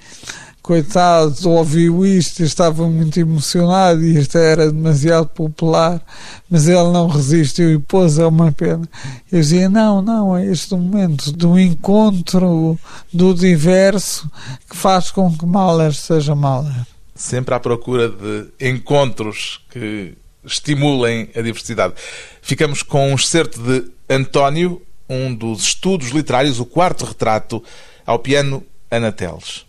coitado, 0.63 1.51
ouviu 1.51 2.07
isto 2.07 2.43
estava 2.43 2.89
muito 2.89 3.19
emocionado 3.19 4.03
e 4.03 4.17
isto 4.17 4.39
era 4.39 4.71
demasiado 4.71 5.27
popular, 5.29 6.01
mas 6.49 6.69
ele 6.69 6.93
não 6.93 7.09
resistiu 7.09 7.73
e 7.73 7.79
pôs, 7.79 8.19
é 8.19 8.25
uma 8.25 8.53
pena. 8.53 8.89
Eu 9.31 9.41
dizia, 9.41 9.69
não, 9.69 10.01
não, 10.01 10.37
é 10.37 10.47
este 10.47 10.73
momento 10.75 11.33
do 11.33 11.59
encontro 11.59 12.79
do 13.13 13.35
diverso 13.35 14.31
que 14.71 14.77
faz 14.77 15.11
com 15.11 15.37
que 15.37 15.45
Mahler 15.45 15.93
seja 15.93 16.35
Mahler. 16.35 16.87
Sempre 17.15 17.55
à 17.55 17.61
procura 17.61 18.09
de 18.09 18.47
encontros 18.61 19.61
que 19.71 20.15
estimulem 20.45 21.31
a 21.35 21.41
diversidade. 21.41 21.95
Ficamos 22.41 22.83
com 22.83 23.13
um 23.13 23.15
excerto 23.15 23.61
de 23.61 23.91
António, 24.09 24.83
um 25.09 25.35
dos 25.35 25.63
estudos 25.63 26.11
literários, 26.11 26.61
o 26.61 26.67
quarto 26.67 27.05
retrato, 27.05 27.63
ao 28.05 28.19
piano 28.19 28.65
Ana 28.91 29.13
Teles. 29.13 29.65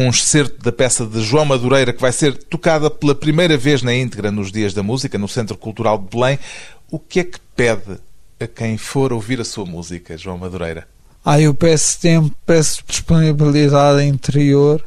Um 0.00 0.08
excerto 0.08 0.62
da 0.62 0.72
peça 0.72 1.04
de 1.04 1.20
João 1.22 1.44
Madureira 1.44 1.92
que 1.92 2.00
vai 2.00 2.10
ser 2.10 2.34
tocada 2.44 2.90
pela 2.90 3.14
primeira 3.14 3.56
vez 3.58 3.82
na 3.82 3.94
íntegra 3.94 4.30
nos 4.30 4.50
Dias 4.50 4.72
da 4.72 4.82
Música, 4.82 5.18
no 5.18 5.28
Centro 5.28 5.58
Cultural 5.58 5.98
de 5.98 6.16
Belém. 6.16 6.38
O 6.90 6.98
que 6.98 7.20
é 7.20 7.24
que 7.24 7.38
pede 7.54 7.98
a 8.40 8.46
quem 8.46 8.78
for 8.78 9.12
ouvir 9.12 9.40
a 9.40 9.44
sua 9.44 9.66
música, 9.66 10.16
João 10.16 10.38
Madureira? 10.38 10.88
Ah, 11.22 11.38
eu 11.38 11.54
peço 11.54 12.00
tempo, 12.00 12.34
peço 12.46 12.82
disponibilidade 12.88 14.02
interior 14.02 14.82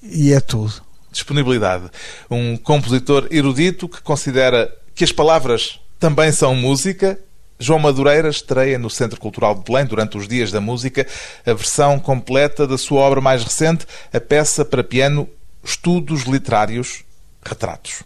e 0.00 0.32
é 0.32 0.38
tudo. 0.38 0.74
Disponibilidade. 1.10 1.90
Um 2.30 2.56
compositor 2.56 3.26
erudito 3.32 3.88
que 3.88 4.00
considera 4.00 4.72
que 4.94 5.02
as 5.02 5.10
palavras 5.10 5.80
também 5.98 6.30
são 6.30 6.54
música. 6.54 7.18
João 7.58 7.78
Madureira 7.78 8.28
estreia 8.28 8.78
no 8.78 8.90
Centro 8.90 9.18
Cultural 9.18 9.54
de 9.54 9.62
Belém, 9.62 9.86
durante 9.86 10.18
os 10.18 10.28
Dias 10.28 10.52
da 10.52 10.60
Música, 10.60 11.06
a 11.44 11.54
versão 11.54 11.98
completa 11.98 12.66
da 12.66 12.76
sua 12.76 13.00
obra 13.00 13.20
mais 13.20 13.42
recente, 13.42 13.86
a 14.12 14.20
peça 14.20 14.64
para 14.64 14.84
piano 14.84 15.28
Estudos 15.64 16.22
Literários 16.22 17.02
Retratos. 17.42 18.02